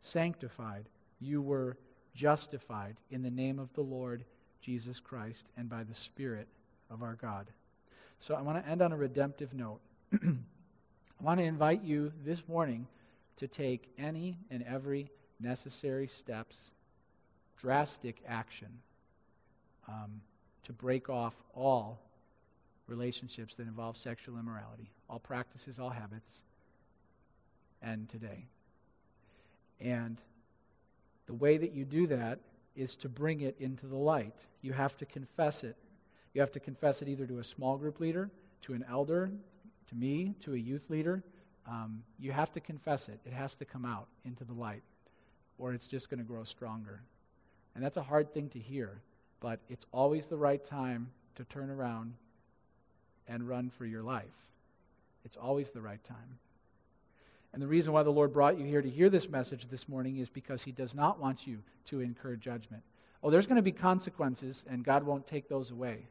sanctified, 0.00 0.88
you 1.20 1.42
were 1.42 1.76
justified 2.16 2.96
in 3.10 3.22
the 3.22 3.30
name 3.30 3.58
of 3.60 3.72
the 3.74 3.82
Lord 3.82 4.24
Jesus 4.60 4.98
Christ 4.98 5.46
and 5.56 5.68
by 5.68 5.84
the 5.84 5.94
Spirit 5.94 6.48
of 6.90 7.02
our 7.02 7.14
God. 7.14 7.46
So 8.18 8.34
I 8.34 8.40
want 8.40 8.64
to 8.64 8.68
end 8.68 8.82
on 8.82 8.92
a 8.92 8.96
redemptive 8.96 9.54
note. 9.54 9.80
I 10.12 11.22
want 11.22 11.38
to 11.38 11.44
invite 11.44 11.82
you 11.82 12.12
this 12.24 12.42
morning 12.48 12.86
to 13.36 13.46
take 13.46 13.92
any 13.98 14.38
and 14.50 14.64
every 14.64 15.10
necessary 15.38 16.08
steps, 16.08 16.70
drastic 17.58 18.22
action, 18.26 18.68
um, 19.86 20.20
to 20.64 20.72
break 20.72 21.10
off 21.10 21.34
all 21.54 22.00
relationships 22.86 23.56
that 23.56 23.64
involve 23.64 23.96
sexual 23.96 24.38
immorality, 24.38 24.90
all 25.10 25.18
practices, 25.18 25.78
all 25.78 25.90
habits, 25.90 26.42
and 27.82 28.08
today. 28.08 28.46
And 29.80 30.18
the 31.26 31.34
way 31.34 31.56
that 31.56 31.72
you 31.72 31.84
do 31.84 32.06
that 32.08 32.38
is 32.74 32.96
to 32.96 33.08
bring 33.08 33.40
it 33.40 33.56
into 33.58 33.86
the 33.86 33.96
light. 33.96 34.34
You 34.62 34.72
have 34.72 34.96
to 34.98 35.06
confess 35.06 35.64
it. 35.64 35.76
You 36.34 36.40
have 36.40 36.52
to 36.52 36.60
confess 36.60 37.02
it 37.02 37.08
either 37.08 37.26
to 37.26 37.38
a 37.38 37.44
small 37.44 37.76
group 37.76 38.00
leader, 38.00 38.30
to 38.62 38.74
an 38.74 38.84
elder, 38.88 39.30
to 39.88 39.94
me, 39.94 40.34
to 40.40 40.54
a 40.54 40.58
youth 40.58 40.90
leader. 40.90 41.22
Um, 41.66 42.02
you 42.18 42.32
have 42.32 42.52
to 42.52 42.60
confess 42.60 43.08
it. 43.08 43.18
It 43.24 43.32
has 43.32 43.54
to 43.56 43.64
come 43.64 43.84
out 43.84 44.06
into 44.24 44.44
the 44.44 44.52
light, 44.52 44.82
or 45.58 45.72
it's 45.72 45.86
just 45.86 46.10
going 46.10 46.18
to 46.18 46.24
grow 46.24 46.44
stronger. 46.44 47.00
And 47.74 47.82
that's 47.82 47.96
a 47.96 48.02
hard 48.02 48.32
thing 48.32 48.48
to 48.50 48.58
hear, 48.58 49.00
but 49.40 49.60
it's 49.68 49.86
always 49.92 50.26
the 50.26 50.36
right 50.36 50.64
time 50.64 51.10
to 51.36 51.44
turn 51.44 51.70
around 51.70 52.14
and 53.28 53.48
run 53.48 53.70
for 53.70 53.84
your 53.84 54.02
life. 54.02 54.50
It's 55.24 55.36
always 55.36 55.70
the 55.70 55.80
right 55.80 56.02
time. 56.04 56.38
And 57.56 57.62
the 57.62 57.68
reason 57.68 57.94
why 57.94 58.02
the 58.02 58.12
Lord 58.12 58.34
brought 58.34 58.58
you 58.58 58.66
here 58.66 58.82
to 58.82 58.90
hear 58.90 59.08
this 59.08 59.30
message 59.30 59.68
this 59.68 59.88
morning 59.88 60.18
is 60.18 60.28
because 60.28 60.62
He 60.62 60.72
does 60.72 60.94
not 60.94 61.18
want 61.18 61.46
you 61.46 61.62
to 61.86 62.00
incur 62.00 62.36
judgment. 62.36 62.82
Oh, 63.22 63.30
there's 63.30 63.46
going 63.46 63.56
to 63.56 63.62
be 63.62 63.72
consequences, 63.72 64.66
and 64.68 64.84
God 64.84 65.04
won't 65.04 65.26
take 65.26 65.48
those 65.48 65.70
away. 65.70 66.06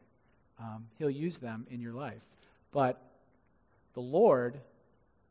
Um, 0.58 0.88
he'll 0.98 1.08
use 1.08 1.38
them 1.38 1.64
in 1.70 1.80
your 1.80 1.92
life. 1.92 2.20
But 2.72 3.00
the 3.94 4.00
Lord 4.00 4.58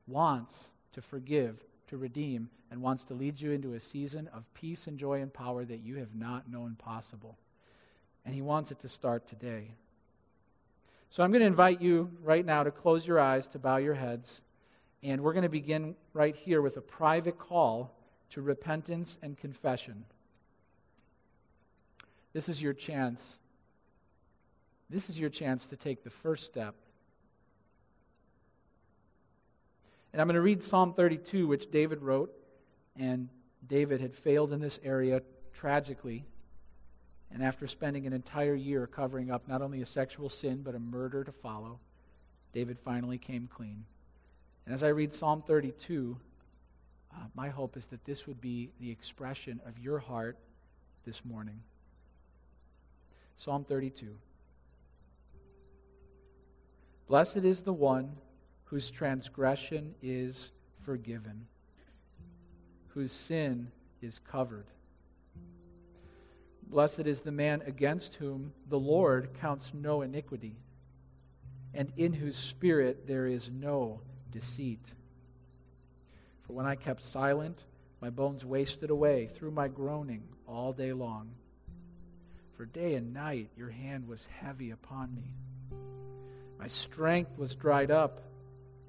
wants 0.08 0.70
to 0.94 1.02
forgive, 1.02 1.62
to 1.90 1.98
redeem, 1.98 2.50
and 2.72 2.82
wants 2.82 3.04
to 3.04 3.14
lead 3.14 3.42
you 3.42 3.52
into 3.52 3.74
a 3.74 3.80
season 3.82 4.30
of 4.34 4.46
peace 4.54 4.88
and 4.88 4.98
joy 4.98 5.20
and 5.20 5.34
power 5.34 5.66
that 5.66 5.84
you 5.84 5.98
have 5.98 6.16
not 6.16 6.50
known 6.50 6.76
possible. 6.76 7.38
And 8.26 8.34
He 8.34 8.42
wants 8.42 8.72
it 8.72 8.80
to 8.80 8.88
start 8.88 9.28
today. 9.28 9.72
So 11.10 11.24
I'm 11.24 11.32
going 11.32 11.42
to 11.42 11.46
invite 11.46 11.82
you 11.82 12.10
right 12.24 12.46
now 12.46 12.64
to 12.64 12.72
close 12.72 13.06
your 13.06 13.20
eyes, 13.20 13.50
to 13.50 13.60
bow 13.60 13.76
your 13.76 13.96
heads, 13.96 14.40
and 15.06 15.22
we're 15.22 15.34
going 15.34 15.44
to 15.44 15.50
begin 15.50 15.96
right 16.14 16.36
here 16.36 16.64
with 16.64 16.78
a 16.78 16.82
private 16.82 17.38
call 17.38 17.96
to 18.32 18.42
repentance 18.42 19.20
and 19.22 19.38
confession. 19.38 20.04
This 22.34 22.50
is 22.50 22.60
your 22.60 22.74
chance. 22.74 23.38
This 24.90 25.08
is 25.08 25.20
your 25.20 25.30
chance 25.30 25.68
to 25.68 25.76
take 25.76 26.04
the 26.04 26.10
first 26.10 26.46
step. 26.46 26.74
And 30.12 30.20
I'm 30.20 30.28
going 30.28 30.36
to 30.36 30.42
read 30.42 30.64
Psalm 30.64 30.94
32, 30.94 31.46
which 31.46 31.70
David 31.70 32.02
wrote. 32.02 32.34
And 32.98 33.30
David 33.68 34.02
had 34.02 34.16
failed 34.16 34.54
in 34.54 34.60
this 34.60 34.80
area 34.84 35.22
tragically. 35.54 36.26
And 37.32 37.44
after 37.44 37.68
spending 37.68 38.08
an 38.08 38.14
entire 38.14 38.56
year 38.56 38.88
covering 38.88 39.30
up 39.30 39.48
not 39.48 39.62
only 39.62 39.82
a 39.82 39.86
sexual 39.86 40.30
sin, 40.30 40.62
but 40.64 40.74
a 40.74 40.80
murder 40.80 41.24
to 41.24 41.32
follow, 41.32 41.80
David 42.54 42.80
finally 42.80 43.20
came 43.20 43.48
clean. 43.48 43.86
And 44.66 44.74
as 44.74 44.84
I 44.84 44.88
read 44.90 45.14
Psalm 45.14 45.44
32, 45.46 46.18
uh, 47.12 47.18
my 47.36 47.50
hope 47.50 47.78
is 47.78 47.86
that 47.88 48.04
this 48.04 48.26
would 48.28 48.42
be 48.42 48.72
the 48.80 48.90
expression 48.90 49.62
of 49.66 49.78
your 49.80 50.00
heart 50.00 50.38
this 51.06 51.24
morning. 51.24 51.62
Psalm 53.36 53.64
32. 53.64 54.16
Blessed 57.08 57.38
is 57.38 57.62
the 57.62 57.74
one 57.74 58.12
whose 58.66 58.90
transgression 58.90 59.94
is 60.02 60.52
forgiven, 60.80 61.46
whose 62.88 63.12
sin 63.12 63.72
is 64.02 64.20
covered. 64.20 64.66
Blessed 66.68 67.02
is 67.02 67.22
the 67.22 67.32
man 67.32 67.62
against 67.68 68.16
whom 68.16 68.52
the 68.70 68.80
Lord 68.80 69.30
counts 69.40 69.72
no 69.76 70.02
iniquity, 70.02 70.56
and 71.76 71.92
in 71.98 72.14
whose 72.14 72.36
spirit 72.36 73.06
there 73.06 73.28
is 73.28 73.52
no 73.52 74.00
deceit. 74.36 74.94
For 76.42 76.52
when 76.52 76.66
I 76.66 76.76
kept 76.76 77.02
silent, 77.02 77.64
my 78.02 78.10
bones 78.10 78.44
wasted 78.44 78.90
away 78.90 79.28
through 79.28 79.52
my 79.52 79.70
groaning 79.70 80.24
all 80.46 80.74
day 80.74 80.92
long. 80.92 81.30
For 82.58 82.66
day 82.66 82.96
and 82.96 83.14
night 83.14 83.50
your 83.56 83.70
hand 83.70 84.10
was 84.10 84.28
heavy 84.42 84.72
upon 84.72 85.16
me. 85.16 85.34
My 86.60 86.68
strength 86.68 87.38
was 87.38 87.56
dried 87.56 87.92
up 87.92 88.20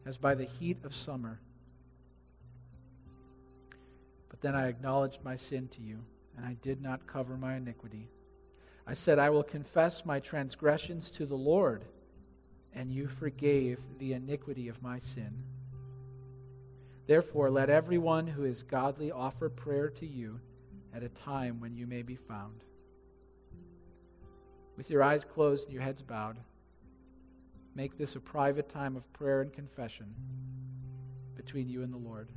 as 0.04 0.18
by 0.18 0.34
the 0.34 0.44
heat 0.44 0.78
of 0.84 0.94
summer. 0.94 1.38
But 4.28 4.40
then 4.40 4.56
I 4.56 4.66
acknowledged 4.66 5.22
my 5.22 5.36
sin 5.36 5.68
to 5.68 5.80
you, 5.80 6.00
and 6.36 6.44
I 6.44 6.56
did 6.60 6.82
not 6.82 7.06
cover 7.06 7.36
my 7.36 7.54
iniquity. 7.54 8.08
I 8.84 8.94
said, 8.94 9.20
I 9.20 9.30
will 9.30 9.44
confess 9.44 10.04
my 10.04 10.18
transgressions 10.18 11.08
to 11.10 11.24
the 11.24 11.36
Lord, 11.36 11.84
and 12.76 12.92
you 12.92 13.08
forgave 13.08 13.80
the 13.98 14.12
iniquity 14.12 14.68
of 14.68 14.82
my 14.82 14.98
sin. 14.98 15.32
Therefore, 17.06 17.50
let 17.50 17.70
everyone 17.70 18.26
who 18.26 18.44
is 18.44 18.62
godly 18.62 19.10
offer 19.10 19.48
prayer 19.48 19.88
to 19.90 20.06
you 20.06 20.38
at 20.94 21.02
a 21.02 21.08
time 21.08 21.58
when 21.60 21.74
you 21.74 21.86
may 21.86 22.02
be 22.02 22.16
found. 22.16 22.62
With 24.76 24.90
your 24.90 25.02
eyes 25.02 25.24
closed 25.24 25.64
and 25.64 25.72
your 25.72 25.82
heads 25.82 26.02
bowed, 26.02 26.38
make 27.74 27.96
this 27.96 28.14
a 28.14 28.20
private 28.20 28.68
time 28.68 28.94
of 28.94 29.10
prayer 29.14 29.40
and 29.40 29.52
confession 29.52 30.14
between 31.34 31.68
you 31.68 31.82
and 31.82 31.92
the 31.92 31.98
Lord. 31.98 32.28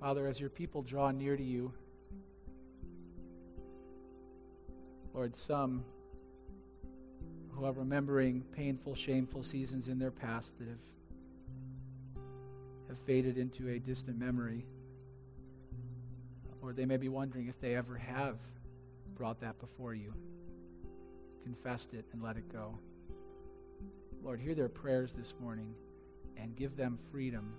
Father, 0.00 0.26
as 0.26 0.38
your 0.38 0.50
people 0.50 0.82
draw 0.82 1.10
near 1.10 1.36
to 1.36 1.42
you, 1.42 1.72
Lord, 5.14 5.34
some 5.34 5.84
who 7.52 7.64
are 7.64 7.72
remembering 7.72 8.42
painful, 8.54 8.94
shameful 8.94 9.42
seasons 9.42 9.88
in 9.88 9.98
their 9.98 10.10
past 10.10 10.58
that 10.58 10.68
have, 10.68 10.78
have 12.88 12.98
faded 12.98 13.38
into 13.38 13.70
a 13.70 13.78
distant 13.78 14.18
memory, 14.18 14.66
or 16.60 16.74
they 16.74 16.84
may 16.84 16.98
be 16.98 17.08
wondering 17.08 17.48
if 17.48 17.58
they 17.58 17.74
ever 17.74 17.96
have 17.96 18.36
brought 19.16 19.40
that 19.40 19.58
before 19.58 19.94
you, 19.94 20.12
confessed 21.42 21.94
it, 21.94 22.04
and 22.12 22.22
let 22.22 22.36
it 22.36 22.52
go. 22.52 22.78
Lord, 24.22 24.40
hear 24.40 24.54
their 24.54 24.68
prayers 24.68 25.14
this 25.14 25.32
morning 25.40 25.74
and 26.36 26.54
give 26.54 26.76
them 26.76 26.98
freedom 27.10 27.54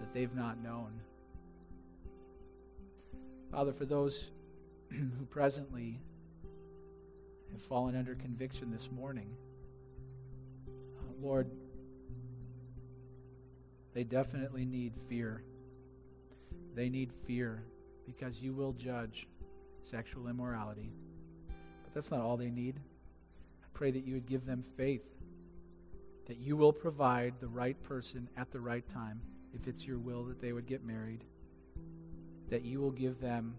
that 0.00 0.12
they've 0.12 0.34
not 0.34 0.62
known. 0.62 1.00
Father, 3.50 3.72
for 3.72 3.84
those 3.86 4.26
who 4.90 5.24
presently 5.30 5.98
have 7.52 7.62
fallen 7.62 7.96
under 7.96 8.14
conviction 8.14 8.70
this 8.70 8.90
morning, 8.90 9.30
uh, 10.68 11.02
Lord, 11.20 11.50
they 13.94 14.04
definitely 14.04 14.64
need 14.64 14.92
fear. 15.08 15.42
They 16.74 16.88
need 16.88 17.10
fear 17.26 17.64
because 18.06 18.40
you 18.40 18.52
will 18.52 18.72
judge 18.72 19.26
sexual 19.82 20.28
immorality. 20.28 20.92
But 21.82 21.94
that's 21.94 22.10
not 22.10 22.20
all 22.20 22.36
they 22.36 22.50
need. 22.50 22.76
I 22.76 23.66
pray 23.72 23.90
that 23.90 24.04
you 24.04 24.14
would 24.14 24.26
give 24.26 24.44
them 24.44 24.62
faith, 24.76 25.04
that 26.26 26.36
you 26.36 26.56
will 26.56 26.72
provide 26.72 27.34
the 27.40 27.48
right 27.48 27.82
person 27.82 28.28
at 28.36 28.52
the 28.52 28.60
right 28.60 28.86
time 28.88 29.20
if 29.54 29.66
it's 29.66 29.86
your 29.86 29.98
will 29.98 30.24
that 30.24 30.40
they 30.40 30.52
would 30.52 30.66
get 30.66 30.84
married, 30.84 31.24
that 32.50 32.62
you 32.62 32.80
will 32.80 32.90
give 32.90 33.20
them, 33.20 33.54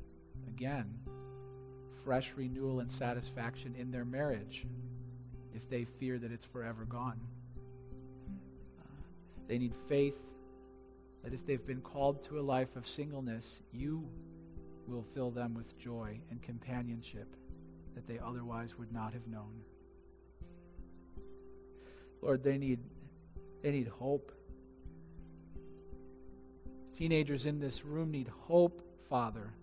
again, 0.47 0.93
fresh 2.03 2.33
renewal 2.35 2.79
and 2.79 2.91
satisfaction 2.91 3.75
in 3.77 3.91
their 3.91 4.05
marriage 4.05 4.65
if 5.53 5.69
they 5.69 5.85
fear 5.85 6.17
that 6.17 6.31
it's 6.31 6.45
forever 6.45 6.85
gone. 6.85 7.19
Uh, 8.79 8.83
they 9.47 9.57
need 9.57 9.73
faith 9.87 10.17
that 11.23 11.33
if 11.33 11.45
they've 11.45 11.65
been 11.65 11.81
called 11.81 12.23
to 12.23 12.39
a 12.39 12.41
life 12.41 12.75
of 12.75 12.87
singleness, 12.87 13.59
you 13.71 14.07
will 14.87 15.03
fill 15.13 15.31
them 15.31 15.53
with 15.53 15.77
joy 15.77 16.19
and 16.31 16.41
companionship 16.41 17.35
that 17.95 18.07
they 18.07 18.19
otherwise 18.19 18.77
would 18.77 18.91
not 18.91 19.13
have 19.13 19.27
known. 19.27 19.61
Lord, 22.21 22.43
they 22.43 22.57
need, 22.57 22.79
they 23.61 23.71
need 23.71 23.87
hope. 23.87 24.31
Teenagers 27.00 27.45
in 27.45 27.62
this 27.62 27.86
room 27.86 28.12
need 28.12 28.28
hope, 28.28 28.82
Father, 29.08 29.54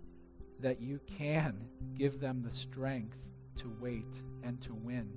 that 0.60 0.80
you 0.80 0.98
can 1.18 1.68
give 1.94 2.18
them 2.18 2.42
the 2.42 2.50
strength 2.50 3.18
to 3.58 3.70
wait 3.78 4.22
and 4.42 4.58
to 4.62 4.72
win. 4.72 5.12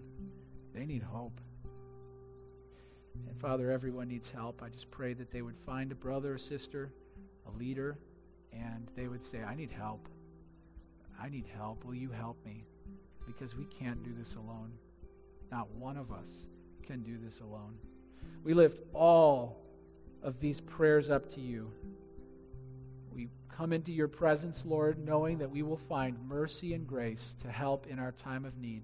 They 0.76 0.86
need 0.86 1.02
hope. 1.02 1.40
And 3.26 3.40
Father, 3.40 3.72
everyone 3.72 4.10
needs 4.10 4.30
help. 4.30 4.62
I 4.62 4.68
just 4.68 4.92
pray 4.92 5.14
that 5.14 5.32
they 5.32 5.42
would 5.42 5.58
find 5.58 5.94
a 5.94 5.96
brother, 5.96 6.36
a 6.36 6.40
sister, 6.40 6.92
a 7.48 7.58
leader, 7.58 7.98
and 8.52 8.90
they 8.98 9.08
would 9.08 9.24
say, 9.24 9.42
I 9.42 9.56
need 9.56 9.72
help. 9.72 10.10
I 11.18 11.30
need 11.30 11.46
help. 11.56 11.86
Will 11.86 11.96
you 11.96 12.10
help 12.10 12.36
me? 12.46 12.66
Because 13.26 13.56
we 13.56 13.64
can't 13.64 14.04
do 14.04 14.12
this 14.14 14.36
alone. 14.36 14.74
Not 15.54 15.72
one 15.72 15.96
of 15.96 16.12
us 16.12 16.48
can 16.86 17.02
do 17.02 17.18
this 17.18 17.40
alone. 17.40 17.78
We 18.44 18.54
lift 18.54 18.82
all 18.94 19.62
of 20.22 20.42
these 20.42 20.60
prayers 20.60 21.10
up 21.10 21.34
to 21.36 21.40
you 21.40 21.72
we 23.20 23.28
come 23.50 23.74
into 23.74 23.92
your 23.92 24.08
presence, 24.08 24.64
Lord, 24.66 24.98
knowing 24.98 25.40
that 25.40 25.52
we 25.52 25.62
will 25.62 25.78
find 25.78 26.18
mercy 26.30 26.74
and 26.74 26.88
grace 26.88 27.36
to 27.42 27.52
help 27.52 27.88
in 27.88 28.00
our 28.00 28.14
time 28.14 28.46
of 28.46 28.58
need. 28.58 28.84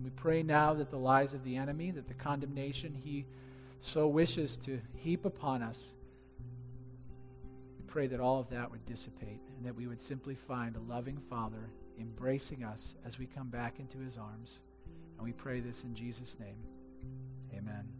We 0.00 0.10
pray 0.10 0.44
now 0.44 0.74
that 0.74 0.90
the 0.90 0.98
lies 0.98 1.34
of 1.34 1.42
the 1.42 1.56
enemy, 1.56 1.90
that 1.90 2.06
the 2.06 2.14
condemnation 2.14 2.94
he 2.94 3.26
so 3.80 4.06
wishes 4.06 4.56
to 4.58 4.80
heap 4.94 5.24
upon 5.24 5.60
us, 5.60 5.94
we 7.78 7.84
pray 7.88 8.06
that 8.06 8.20
all 8.20 8.38
of 8.38 8.48
that 8.50 8.70
would 8.70 8.86
dissipate 8.86 9.40
and 9.56 9.66
that 9.66 9.74
we 9.74 9.88
would 9.88 10.00
simply 10.00 10.36
find 10.36 10.76
a 10.76 10.80
loving 10.92 11.18
Father 11.28 11.70
embracing 11.98 12.62
us 12.62 12.94
as 13.04 13.18
we 13.18 13.26
come 13.26 13.48
back 13.48 13.80
into 13.80 13.98
his 13.98 14.16
arms. 14.16 14.60
And 15.16 15.24
we 15.24 15.32
pray 15.32 15.58
this 15.58 15.82
in 15.82 15.96
Jesus' 15.96 16.36
name. 16.38 16.58
Amen. 17.52 17.93